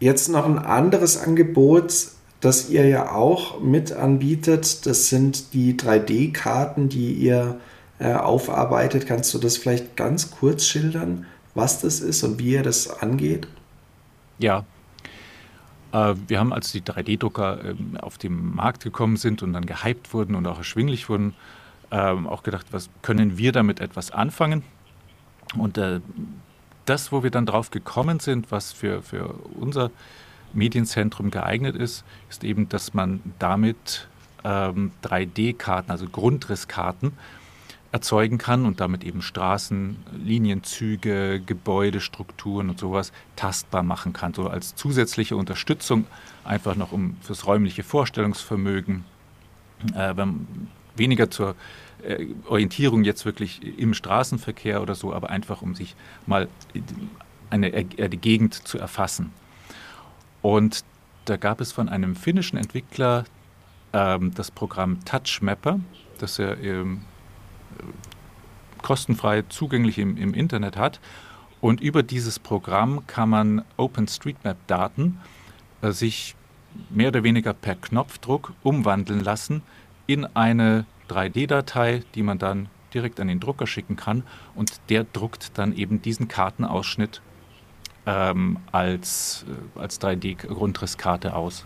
jetzt 0.00 0.28
noch 0.28 0.44
ein 0.44 0.58
anderes 0.58 1.16
Angebot, 1.16 1.92
das 2.40 2.70
ihr 2.70 2.86
ja 2.86 3.12
auch 3.12 3.60
mit 3.60 3.92
anbietet. 3.92 4.86
Das 4.86 5.08
sind 5.08 5.54
die 5.54 5.74
3D-Karten, 5.74 6.88
die 6.88 7.12
ihr 7.12 7.60
äh, 8.02 8.14
aufarbeitet. 8.14 9.06
Kannst 9.06 9.32
du 9.32 9.38
das 9.38 9.56
vielleicht 9.56 9.96
ganz 9.96 10.32
kurz 10.32 10.66
schildern, 10.66 11.24
was 11.54 11.80
das 11.80 12.00
ist 12.00 12.24
und 12.24 12.40
wie 12.40 12.54
ihr 12.54 12.64
das 12.64 13.00
angeht? 13.00 13.46
Ja, 14.38 14.64
äh, 15.92 16.14
wir 16.26 16.40
haben, 16.40 16.52
als 16.52 16.72
die 16.72 16.80
3D-Drucker 16.82 17.64
ähm, 17.64 17.96
auf 18.00 18.18
den 18.18 18.56
Markt 18.56 18.82
gekommen 18.82 19.16
sind 19.16 19.44
und 19.44 19.52
dann 19.52 19.66
gehypt 19.66 20.12
wurden 20.12 20.34
und 20.34 20.48
auch 20.48 20.58
erschwinglich 20.58 21.08
wurden, 21.08 21.34
ähm, 21.92 22.26
auch 22.26 22.42
gedacht, 22.42 22.66
was 22.72 22.90
können 23.02 23.38
wir 23.38 23.52
damit 23.52 23.78
etwas 23.78 24.10
anfangen? 24.10 24.64
Und 25.56 25.78
äh, 25.78 26.00
das, 26.86 27.12
wo 27.12 27.22
wir 27.22 27.30
dann 27.30 27.46
drauf 27.46 27.70
gekommen 27.70 28.18
sind, 28.18 28.50
was 28.50 28.72
für, 28.72 29.02
für 29.02 29.34
unser 29.60 29.92
Medienzentrum 30.54 31.30
geeignet 31.30 31.76
ist, 31.76 32.02
ist 32.28 32.42
eben, 32.42 32.68
dass 32.68 32.94
man 32.94 33.20
damit 33.38 34.08
3D-Karten, 34.42 35.88
ähm, 35.88 35.92
also 35.92 36.06
Grundrisskarten, 36.08 37.12
erzeugen 37.92 38.38
kann 38.38 38.64
und 38.64 38.80
damit 38.80 39.04
eben 39.04 39.20
Straßen, 39.20 39.98
Linienzüge, 40.24 41.42
Gebäudestrukturen 41.44 42.70
und 42.70 42.80
sowas 42.80 43.12
tastbar 43.36 43.82
machen 43.82 44.14
kann. 44.14 44.32
So 44.32 44.48
als 44.48 44.74
zusätzliche 44.74 45.36
Unterstützung 45.36 46.06
einfach 46.42 46.74
noch 46.74 46.92
um 46.92 47.16
fürs 47.20 47.46
räumliche 47.46 47.82
Vorstellungsvermögen, 47.82 49.04
äh, 49.94 50.14
weniger 50.96 51.30
zur 51.30 51.54
äh, 52.02 52.26
Orientierung 52.46 53.04
jetzt 53.04 53.26
wirklich 53.26 53.60
im 53.78 53.92
Straßenverkehr 53.92 54.80
oder 54.80 54.94
so, 54.94 55.12
aber 55.12 55.28
einfach 55.28 55.60
um 55.60 55.74
sich 55.74 55.94
mal 56.26 56.48
eine, 57.50 57.72
äh, 57.72 58.08
die 58.08 58.16
Gegend 58.16 58.54
zu 58.54 58.78
erfassen. 58.78 59.32
Und 60.40 60.84
da 61.26 61.36
gab 61.36 61.60
es 61.60 61.72
von 61.72 61.90
einem 61.90 62.16
finnischen 62.16 62.58
Entwickler 62.58 63.24
ähm, 63.92 64.32
das 64.34 64.50
Programm 64.50 65.04
TouchMapper, 65.04 65.80
das 66.18 66.38
er 66.38 66.58
ähm, 66.62 67.02
kostenfrei 68.82 69.42
zugänglich 69.48 69.98
im, 69.98 70.16
im 70.16 70.34
Internet 70.34 70.76
hat. 70.76 71.00
Und 71.60 71.80
über 71.80 72.02
dieses 72.02 72.38
Programm 72.38 73.06
kann 73.06 73.28
man 73.28 73.64
OpenStreetMap-Daten 73.76 75.20
äh, 75.80 75.92
sich 75.92 76.34
mehr 76.90 77.08
oder 77.08 77.22
weniger 77.22 77.52
per 77.52 77.76
Knopfdruck 77.76 78.52
umwandeln 78.62 79.20
lassen 79.20 79.62
in 80.06 80.24
eine 80.24 80.86
3D-Datei, 81.08 82.02
die 82.14 82.22
man 82.22 82.38
dann 82.38 82.68
direkt 82.92 83.20
an 83.20 83.28
den 83.28 83.40
Drucker 83.40 83.66
schicken 83.66 83.96
kann. 83.96 84.24
Und 84.54 84.80
der 84.88 85.04
druckt 85.04 85.56
dann 85.58 85.74
eben 85.74 86.02
diesen 86.02 86.28
Kartenausschnitt 86.28 87.22
ähm, 88.06 88.58
als, 88.72 89.46
äh, 89.76 89.78
als 89.78 90.00
3D-Grundrisskarte 90.00 91.34
aus. 91.34 91.64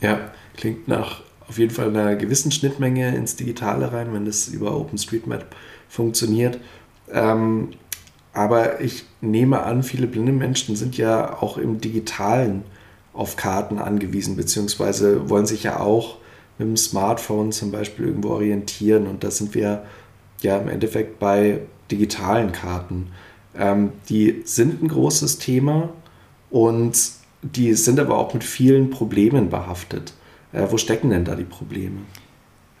Ja, 0.00 0.18
klingt 0.56 0.88
nach 0.88 1.22
auf 1.48 1.58
jeden 1.58 1.72
Fall 1.72 1.88
einer 1.88 2.16
gewissen 2.16 2.50
Schnittmenge 2.50 3.14
ins 3.14 3.36
Digitale 3.36 3.92
rein, 3.92 4.12
wenn 4.12 4.24
das 4.24 4.48
über 4.48 4.76
OpenStreetMap 4.76 5.54
funktioniert. 5.88 6.58
Ähm, 7.12 7.70
aber 8.32 8.80
ich 8.80 9.04
nehme 9.20 9.62
an, 9.62 9.82
viele 9.82 10.06
blinde 10.06 10.32
Menschen 10.32 10.74
sind 10.74 10.96
ja 10.96 11.40
auch 11.40 11.56
im 11.56 11.80
Digitalen 11.80 12.64
auf 13.12 13.36
Karten 13.36 13.78
angewiesen, 13.78 14.36
beziehungsweise 14.36 15.30
wollen 15.30 15.46
sich 15.46 15.62
ja 15.62 15.78
auch 15.78 16.16
mit 16.58 16.68
dem 16.68 16.76
Smartphone 16.76 17.52
zum 17.52 17.70
Beispiel 17.70 18.06
irgendwo 18.06 18.30
orientieren. 18.30 19.06
Und 19.06 19.22
da 19.22 19.30
sind 19.30 19.54
wir 19.54 19.84
ja 20.42 20.58
im 20.58 20.68
Endeffekt 20.68 21.18
bei 21.20 21.60
digitalen 21.90 22.52
Karten. 22.52 23.08
Ähm, 23.56 23.92
die 24.08 24.42
sind 24.44 24.82
ein 24.82 24.88
großes 24.88 25.38
Thema 25.38 25.90
und 26.50 26.98
die 27.42 27.74
sind 27.74 28.00
aber 28.00 28.18
auch 28.18 28.34
mit 28.34 28.42
vielen 28.42 28.90
Problemen 28.90 29.50
behaftet. 29.50 30.14
Äh, 30.54 30.70
wo 30.70 30.78
stecken 30.78 31.10
denn 31.10 31.24
da 31.24 31.34
die 31.34 31.44
Probleme? 31.44 31.98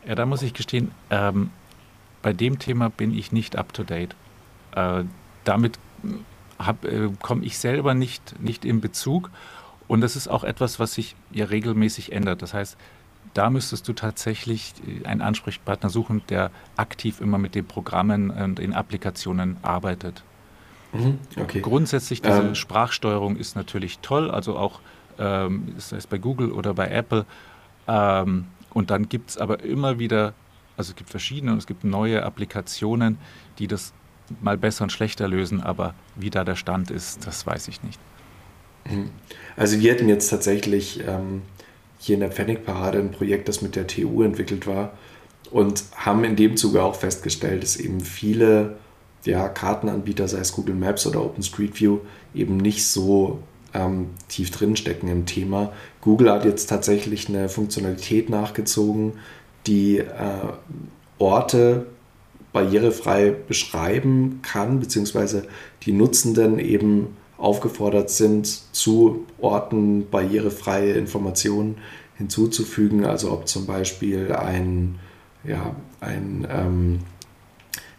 Ja, 0.06 0.14
da 0.14 0.26
muss 0.26 0.42
ich 0.42 0.54
gestehen, 0.54 0.92
ähm, 1.10 1.50
bei 2.22 2.32
dem 2.32 2.58
Thema 2.58 2.88
bin 2.88 3.16
ich 3.16 3.32
nicht 3.32 3.56
up 3.56 3.72
to 3.72 3.82
date. 3.82 4.14
Äh, 4.74 5.04
damit 5.44 5.78
äh, 6.82 7.08
komme 7.20 7.44
ich 7.44 7.58
selber 7.58 7.94
nicht, 7.94 8.40
nicht 8.40 8.64
in 8.64 8.80
Bezug. 8.80 9.30
Und 9.88 10.00
das 10.00 10.16
ist 10.16 10.28
auch 10.28 10.44
etwas, 10.44 10.78
was 10.78 10.94
sich 10.94 11.16
ja 11.32 11.46
regelmäßig 11.46 12.12
ändert. 12.12 12.42
Das 12.42 12.54
heißt, 12.54 12.76
da 13.34 13.50
müsstest 13.50 13.88
du 13.88 13.92
tatsächlich 13.92 14.74
äh, 14.86 15.06
einen 15.06 15.20
Ansprechpartner 15.20 15.90
suchen, 15.90 16.22
der 16.28 16.50
aktiv 16.76 17.20
immer 17.20 17.38
mit 17.38 17.54
den 17.54 17.66
Programmen 17.66 18.30
und 18.30 18.58
den 18.58 18.72
Applikationen 18.72 19.56
arbeitet. 19.62 20.22
Mhm, 20.92 21.18
okay. 21.40 21.60
Grundsätzlich 21.60 22.22
diese 22.22 22.40
ähm. 22.40 22.54
Sprachsteuerung 22.54 23.36
ist 23.36 23.56
natürlich 23.56 23.98
toll, 23.98 24.30
also 24.30 24.56
auch 24.56 24.80
ähm, 25.18 25.74
sei 25.78 25.96
es 25.96 26.06
bei 26.06 26.18
Google 26.18 26.52
oder 26.52 26.72
bei 26.74 26.88
Apple 26.88 27.26
ähm, 27.88 28.46
und 28.72 28.90
dann 28.90 29.08
gibt 29.08 29.30
es 29.30 29.38
aber 29.38 29.62
immer 29.62 29.98
wieder, 29.98 30.34
also 30.76 30.90
es 30.90 30.96
gibt 30.96 31.10
verschiedene 31.10 31.52
und 31.52 31.58
es 31.58 31.66
gibt 31.66 31.84
neue 31.84 32.22
Applikationen, 32.22 33.18
die 33.58 33.66
das 33.66 33.92
mal 34.40 34.56
besser 34.56 34.84
und 34.84 34.90
schlechter 34.90 35.28
lösen, 35.28 35.60
aber 35.60 35.94
wie 36.16 36.30
da 36.30 36.44
der 36.44 36.56
Stand 36.56 36.90
ist, 36.90 37.26
das 37.26 37.46
weiß 37.46 37.68
ich 37.68 37.82
nicht. 37.82 38.00
Mhm. 38.90 39.10
Also 39.56 39.78
wir 39.80 39.92
hatten 39.92 40.08
jetzt 40.08 40.28
tatsächlich 40.28 41.00
ähm, 41.06 41.42
hier 41.98 42.14
in 42.14 42.20
der 42.20 42.32
Pfennigparade 42.32 42.98
ein 42.98 43.10
Projekt, 43.10 43.48
das 43.48 43.62
mit 43.62 43.76
der 43.76 43.86
TU 43.86 44.22
entwickelt 44.22 44.66
war 44.66 44.92
und 45.50 45.84
haben 45.94 46.24
in 46.24 46.36
dem 46.36 46.56
Zuge 46.56 46.82
auch 46.82 46.96
festgestellt, 46.96 47.62
dass 47.62 47.76
eben 47.76 48.00
viele 48.00 48.76
ja, 49.24 49.48
Kartenanbieter, 49.48 50.28
sei 50.28 50.38
es 50.38 50.52
Google 50.52 50.74
Maps 50.74 51.06
oder 51.06 51.24
OpenStreetView, 51.24 52.00
eben 52.34 52.56
nicht 52.56 52.86
so 52.86 53.40
ähm, 53.74 54.10
tief 54.28 54.50
drinstecken 54.50 55.08
im 55.08 55.26
Thema. 55.26 55.72
Google 56.00 56.30
hat 56.30 56.44
jetzt 56.44 56.66
tatsächlich 56.66 57.28
eine 57.28 57.48
Funktionalität 57.48 58.30
nachgezogen, 58.30 59.14
die 59.66 59.98
äh, 59.98 60.04
Orte 61.18 61.86
barrierefrei 62.52 63.30
beschreiben 63.30 64.40
kann, 64.42 64.80
beziehungsweise 64.80 65.46
die 65.82 65.92
Nutzenden 65.92 66.58
eben 66.58 67.16
aufgefordert 67.36 68.10
sind, 68.10 68.46
zu 68.72 69.26
Orten 69.40 70.08
barrierefreie 70.08 70.92
Informationen 70.92 71.76
hinzuzufügen. 72.16 73.04
Also 73.04 73.32
ob 73.32 73.48
zum 73.48 73.66
Beispiel 73.66 74.32
ein, 74.32 75.00
ja, 75.42 75.74
ein 76.00 76.46
ähm, 76.48 76.98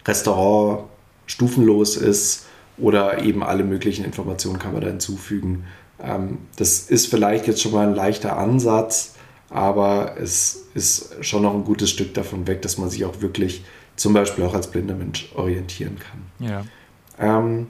Restaurant 0.05 0.85
stufenlos 1.25 1.97
ist 1.97 2.44
oder 2.77 3.23
eben 3.23 3.43
alle 3.43 3.63
möglichen 3.63 4.05
Informationen 4.05 4.59
kann 4.59 4.73
man 4.73 4.81
da 4.81 4.87
hinzufügen. 4.87 5.65
Ähm, 6.01 6.39
das 6.57 6.81
ist 6.81 7.07
vielleicht 7.07 7.47
jetzt 7.47 7.61
schon 7.61 7.71
mal 7.71 7.87
ein 7.87 7.95
leichter 7.95 8.37
Ansatz, 8.37 9.15
aber 9.49 10.15
es 10.19 10.65
ist 10.73 11.23
schon 11.23 11.43
noch 11.43 11.53
ein 11.53 11.63
gutes 11.63 11.89
Stück 11.89 12.13
davon 12.13 12.47
weg, 12.47 12.61
dass 12.61 12.77
man 12.77 12.89
sich 12.89 13.05
auch 13.05 13.21
wirklich 13.21 13.63
zum 13.95 14.13
Beispiel 14.13 14.43
auch 14.43 14.53
als 14.53 14.69
blinder 14.69 14.95
Mensch 14.95 15.31
orientieren 15.35 15.97
kann. 15.99 16.47
Ja. 16.47 16.65
Ähm, 17.19 17.67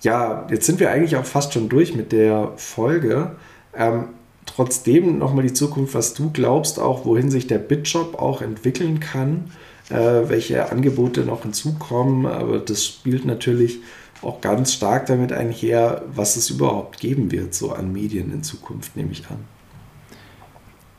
ja, 0.00 0.46
jetzt 0.50 0.66
sind 0.66 0.80
wir 0.80 0.90
eigentlich 0.90 1.16
auch 1.16 1.24
fast 1.24 1.52
schon 1.52 1.68
durch 1.68 1.94
mit 1.94 2.12
der 2.12 2.52
Folge. 2.56 3.36
Ähm, 3.76 4.08
trotzdem 4.46 5.18
nochmal 5.18 5.44
die 5.44 5.52
Zukunft, 5.52 5.94
was 5.94 6.14
du 6.14 6.30
glaubst, 6.30 6.80
auch 6.80 7.04
wohin 7.04 7.30
sich 7.30 7.46
der 7.46 7.58
BitShop 7.58 8.18
auch 8.18 8.42
entwickeln 8.42 9.00
kann, 9.00 9.52
äh, 9.90 10.28
welche 10.28 10.70
Angebote 10.70 11.20
noch 11.20 11.42
hinzukommen, 11.42 12.26
aber 12.26 12.58
das 12.58 12.84
spielt 12.84 13.24
natürlich 13.24 13.80
auch 14.22 14.40
ganz 14.40 14.72
stark 14.72 15.06
damit 15.06 15.32
einher, 15.32 16.02
was 16.08 16.36
es 16.36 16.50
überhaupt 16.50 17.00
geben 17.00 17.30
wird, 17.30 17.54
so 17.54 17.72
an 17.72 17.92
Medien 17.92 18.32
in 18.32 18.42
Zukunft, 18.42 18.96
nehme 18.96 19.12
ich 19.12 19.28
an. 19.30 19.44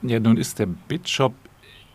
Ja, 0.01 0.19
nun 0.19 0.38
ist 0.38 0.60
der 0.60 0.67
BitShop 0.67 1.34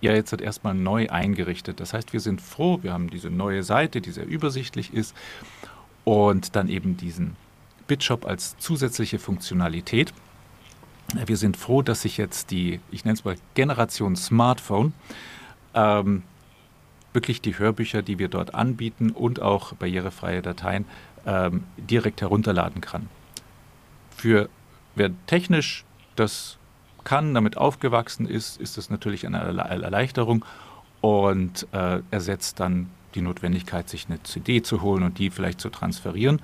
ja 0.01 0.13
jetzt 0.13 0.33
halt 0.33 0.43
erstmal 0.43 0.75
neu 0.75 1.09
eingerichtet. 1.09 1.81
Das 1.81 1.95
heißt, 1.95 2.13
wir 2.13 2.21
sind 2.21 2.43
froh, 2.43 2.79
wir 2.83 2.93
haben 2.93 3.09
diese 3.09 3.31
neue 3.31 3.63
Seite, 3.63 4.01
die 4.03 4.11
sehr 4.11 4.27
übersichtlich 4.27 4.93
ist 4.93 5.15
und 6.05 6.55
dann 6.57 6.69
eben 6.69 6.97
diesen 6.97 7.37
BitShop 7.87 8.27
als 8.27 8.57
zusätzliche 8.59 9.19
Funktionalität. 9.19 10.13
Wir 11.27 11.37
sind 11.37 11.57
froh, 11.57 11.83
dass 11.83 12.03
sich 12.03 12.19
jetzt 12.19 12.51
die, 12.51 12.81
ich 12.91 13.05
nenne 13.05 13.15
es 13.15 13.25
mal 13.25 13.37
Generation 13.55 14.17
Smartphone, 14.17 14.93
ähm, 15.75 16.23
wirklich 17.13 17.41
die 17.41 17.59
Hörbücher, 17.59 18.03
die 18.03 18.19
wir 18.19 18.29
dort 18.29 18.55
anbieten 18.55 19.11
und 19.11 19.41
auch 19.41 19.73
barrierefreie 19.75 20.43
Dateien 20.43 20.85
ähm, 21.27 21.65
direkt 21.77 22.21
herunterladen 22.21 22.81
kann. 22.81 23.09
Für 24.17 24.49
wer 24.95 25.11
technisch 25.27 25.85
das 26.17 26.59
kann, 27.05 27.35
damit 27.35 27.57
aufgewachsen 27.57 28.27
ist, 28.27 28.61
ist 28.61 28.77
das 28.79 28.91
natürlich 28.91 29.27
eine 29.27 29.39
Erleichterung 29.39 30.45
und 31.01 31.67
äh, 31.73 32.01
ersetzt 32.11 32.61
dann 32.61 32.91
die 33.15 33.21
Notwendigkeit, 33.21 33.89
sich 33.89 34.07
eine 34.09 34.23
CD 34.23 34.63
zu 34.63 34.83
holen 34.83 35.03
und 35.03 35.19
die 35.19 35.31
vielleicht 35.31 35.61
zu 35.61 35.69
transferieren, 35.69 36.41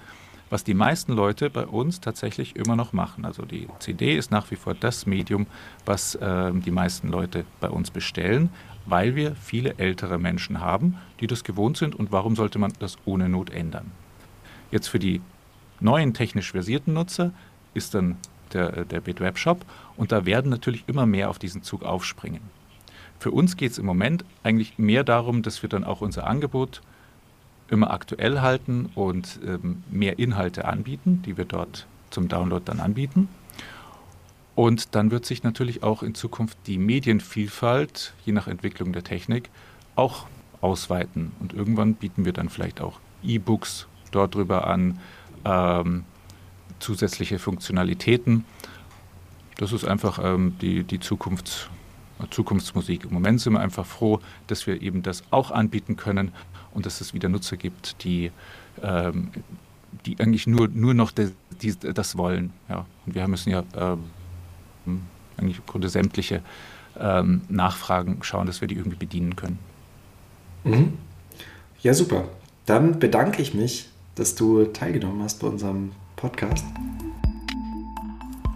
was 0.51 0.65
die 0.65 0.75
meisten 0.75 1.13
Leute 1.13 1.49
bei 1.49 1.65
uns 1.67 2.01
tatsächlich 2.01 2.57
immer 2.57 2.77
noch 2.77 2.93
machen. 2.93 3.25
Also 3.25 3.45
die 3.45 3.69
CD 3.79 4.17
ist 4.17 4.31
nach 4.31 4.51
wie 4.51 4.57
vor 4.57 4.75
das 4.75 5.07
Medium, 5.07 5.47
was 5.87 6.15
äh, 6.17 6.53
die 6.53 6.71
meisten 6.71 7.09
Leute 7.09 7.45
bei 7.61 7.71
uns 7.71 7.91
bestellen, 7.91 8.51
weil 8.87 9.15
wir 9.15 9.35
viele 9.37 9.79
ältere 9.79 10.19
Menschen 10.19 10.61
haben, 10.61 10.97
die 11.21 11.27
das 11.27 11.45
gewohnt 11.45 11.77
sind 11.77 11.95
und 11.95 12.13
warum 12.13 12.37
sollte 12.37 12.59
man 12.59 12.73
das 12.79 12.99
ohne 13.05 13.29
Not 13.29 13.51
ändern? 13.51 13.93
Jetzt 14.71 14.89
für 14.89 14.99
die 14.99 15.21
neuen 15.81 16.15
technisch 16.15 16.53
versierten 16.53 16.95
Nutzer 16.95 17.33
ist 17.75 17.95
dann 17.95 18.17
der, 18.53 18.85
der 18.85 19.01
BitWeb 19.01 19.39
Shop 19.39 19.65
und 19.97 20.13
da 20.13 20.27
werden 20.27 20.51
natürlich 20.51 20.85
immer 20.87 21.07
mehr 21.07 21.31
auf 21.31 21.39
diesen 21.39 21.63
Zug 21.63 21.85
aufspringen. 21.85 22.41
Für 23.19 23.31
uns 23.31 23.57
geht 23.57 23.73
es 23.73 23.79
im 23.79 23.87
Moment 23.87 24.25
eigentlich 24.43 24.79
mehr 24.79 25.05
darum, 25.05 25.43
dass 25.43 25.63
wir 25.63 25.69
dann 25.69 25.85
auch 25.85 26.01
unser 26.01 26.27
Angebot 26.27 26.81
immer 27.69 27.91
aktuell 27.91 28.41
halten 28.41 28.91
und 28.95 29.39
ähm, 29.47 29.83
mehr 29.91 30.19
Inhalte 30.19 30.65
anbieten, 30.65 31.23
die 31.25 31.37
wir 31.37 31.45
dort 31.45 31.87
zum 32.11 32.29
Download 32.29 32.63
dann 32.65 32.81
anbieten. 32.81 33.29
Und 34.57 34.95
dann 34.95 35.11
wird 35.11 35.25
sich 35.25 35.43
natürlich 35.43 35.83
auch 35.83 36.03
in 36.03 36.15
Zukunft 36.15 36.59
die 36.67 36.79
Medienvielfalt, 36.79 38.15
je 38.27 38.33
nach 38.33 38.49
Entwicklung 38.49 38.93
der 38.93 39.05
Technik, 39.05 39.49
auch 39.95 40.27
ausweiten. 40.61 41.33
Und 41.41 41.53
irgendwann 41.53 41.95
bieten 41.95 42.25
wir 42.25 42.33
dann 42.33 42.49
vielleicht 42.49 42.81
auch 42.81 42.99
E-Books 43.23 43.87
dort 44.11 44.35
drüber 44.35 44.67
an, 44.67 44.99
ähm, 45.45 46.05
zusätzliche 46.79 47.39
Funktionalitäten. 47.39 48.45
Das 49.59 49.73
ist 49.73 49.85
einfach 49.85 50.19
ähm, 50.23 50.57
die, 50.61 50.85
die 50.85 51.01
Zukunfts, 51.01 51.69
Zukunftsmusik. 52.31 53.05
Im 53.05 53.13
Moment 53.13 53.41
sind 53.41 53.53
wir 53.53 53.61
einfach 53.61 53.87
froh, 53.87 54.21
dass 54.47 54.67
wir 54.67 54.81
eben 54.81 55.03
das 55.03 55.23
auch 55.31 55.51
anbieten 55.51 55.97
können 55.97 56.33
und 56.73 56.87
dass 56.87 57.01
es 57.01 57.15
wieder 57.15 57.29
Nutzer 57.29 57.57
gibt, 57.57 58.03
die, 58.05 58.31
ähm, 58.83 59.31
die 60.07 60.19
eigentlich 60.19 60.47
nur, 60.47 60.69
nur 60.69 60.95
noch 60.95 61.11
de, 61.11 61.33
die, 61.63 61.75
das 61.79 62.17
wollen. 62.17 62.53
Ja. 62.69 62.87
Und 63.07 63.15
wir 63.15 63.29
müssen 63.29 63.51
ja 63.51 63.65
ähm, 63.77 64.05
eigentlich 65.37 65.59
im 65.59 65.67
Grunde 65.67 65.89
sämtliche 65.89 66.43
ähm, 66.99 67.43
Nachfragen 67.49 68.19
schauen, 68.23 68.47
dass 68.47 68.61
wir 68.61 68.69
die 68.69 68.77
irgendwie 68.77 68.97
bedienen 68.97 69.37
können. 69.37 69.59
Mhm. 70.65 70.99
Ja, 71.83 71.95
super. 71.95 72.29
Dann 72.67 72.99
bedanke 72.99 73.43
ich 73.43 73.55
mich 73.55 73.90
dass 74.21 74.35
du 74.35 74.65
teilgenommen 74.65 75.23
hast 75.23 75.41
bei 75.41 75.47
unserem 75.47 75.93
Podcast. 76.17 76.67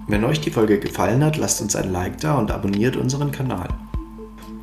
Wenn 0.06 0.22
euch 0.24 0.42
die 0.42 0.50
Folge 0.50 0.78
gefallen 0.78 1.24
hat, 1.24 1.38
lasst 1.38 1.62
uns 1.62 1.74
ein 1.74 1.90
Like 1.90 2.20
da 2.20 2.36
und 2.36 2.50
abonniert 2.50 2.96
unseren 2.96 3.32
Kanal. 3.32 3.68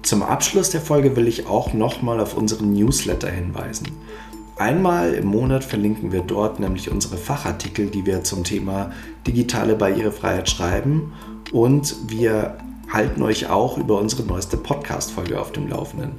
Zum 0.03 0.21
Abschluss 0.21 0.69
der 0.69 0.81
Folge 0.81 1.15
will 1.15 1.27
ich 1.27 1.47
auch 1.47 1.73
nochmal 1.73 2.19
auf 2.19 2.37
unseren 2.37 2.73
Newsletter 2.73 3.31
hinweisen. 3.31 3.87
Einmal 4.57 5.15
im 5.15 5.25
Monat 5.25 5.63
verlinken 5.63 6.11
wir 6.11 6.21
dort 6.21 6.59
nämlich 6.59 6.91
unsere 6.91 7.17
Fachartikel, 7.17 7.87
die 7.87 8.05
wir 8.05 8.23
zum 8.23 8.43
Thema 8.43 8.91
digitale 9.25 9.75
Barrierefreiheit 9.75 10.51
schreiben 10.51 11.13
und 11.51 11.95
wir 12.09 12.57
halten 12.93 13.23
euch 13.23 13.49
auch 13.49 13.79
über 13.79 13.97
unsere 13.97 14.21
neueste 14.21 14.57
Podcast-Folge 14.57 15.41
auf 15.41 15.51
dem 15.51 15.67
Laufenden. 15.67 16.11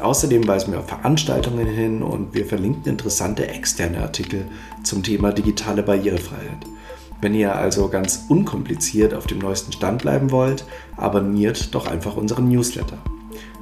Außerdem 0.00 0.46
weisen 0.48 0.72
wir 0.72 0.80
auf 0.80 0.88
Veranstaltungen 0.88 1.66
hin 1.66 2.02
und 2.02 2.34
wir 2.34 2.46
verlinken 2.46 2.90
interessante 2.90 3.46
externe 3.46 4.00
Artikel 4.00 4.46
zum 4.82 5.02
Thema 5.02 5.32
digitale 5.32 5.82
Barrierefreiheit. 5.82 6.66
Wenn 7.20 7.34
ihr 7.34 7.54
also 7.54 7.88
ganz 7.88 8.24
unkompliziert 8.28 9.12
auf 9.12 9.26
dem 9.26 9.38
neuesten 9.38 9.72
Stand 9.72 10.02
bleiben 10.02 10.30
wollt, 10.30 10.64
abonniert 10.96 11.74
doch 11.74 11.86
einfach 11.86 12.16
unseren 12.16 12.48
Newsletter. 12.48 12.98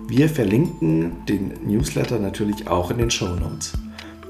Wir 0.07 0.29
verlinken 0.29 1.25
den 1.27 1.53
Newsletter 1.67 2.19
natürlich 2.19 2.69
auch 2.69 2.91
in 2.91 2.99
den 2.99 3.11
Show 3.11 3.35
Notes. 3.35 3.73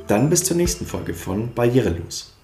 Dann 0.07 0.31
bis 0.31 0.45
zur 0.45 0.57
nächsten 0.57 0.87
Folge 0.87 1.13
von 1.13 1.53
Barrierelos. 1.55 2.38